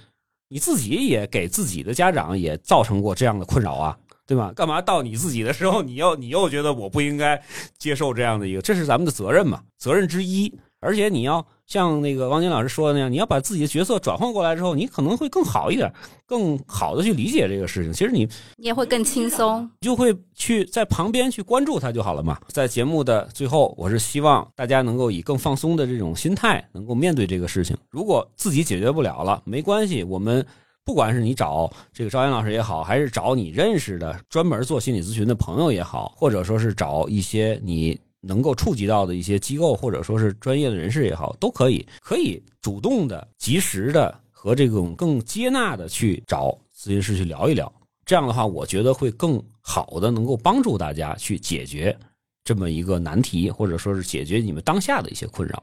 [0.50, 4.52] 你自己也给自己的家长也造成过这样的困扰啊，对吧？
[4.56, 7.42] 干嘛到你自己的时候，你又你又觉得我不应该
[7.78, 10.54] 接受这样的一个，这是咱们的责任嘛，责任之一。
[10.88, 15.92] 而且你要像那个王晶老师说的那样，你要把自己的角色转换过来之后，你可能会更好一点，
[16.26, 17.92] 更好的去理解这个事情。
[17.92, 22.40] 其实你你也会更轻松，就会去在旁边去关注他就好了嘛。
[22.48, 27.76] 在节目的最后，我是希望大家能够以更放松的这种心态，能够面对这个事情。
[27.90, 30.46] 如果自己解决不了了，没关系，我们
[30.86, 38.00] 不管是你找这个赵岩老师也好，还是找你认识的专门做心理咨询的朋友也好，或者说是找一些你。
[38.22, 47.72] 能够触及到的一些机构或者说是专业的人士也好，都可以可以主动的、及时的和这种更接纳的去找咨询师去聊一聊。
[48.06, 51.98] 这样的话，我觉得会更好的能够帮助大家去解决
[52.44, 55.62] 这么一个难题，或者说是解决你们当下的一些困扰。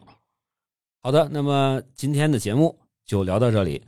[1.02, 3.82] 好的，那么今天的节目就聊到这里。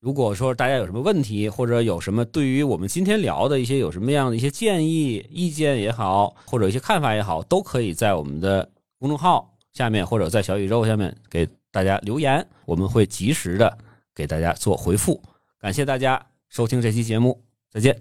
[0.00, 8.68] 如果说大家有什么问题，或者有什么对于我们今天聊的一些有什么样的一些建议、意见也好，或者一些看法也好，都可以在我们的
[8.98, 13.76] 公众号下面或者在小宇宙下面给大家留言，我们会及时的
[14.14, 15.20] 给大家做回复。
[15.58, 17.98] 感谢大家收听这期节目，再见。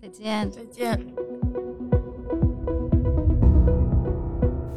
[0.00, 1.31] 再见，再见。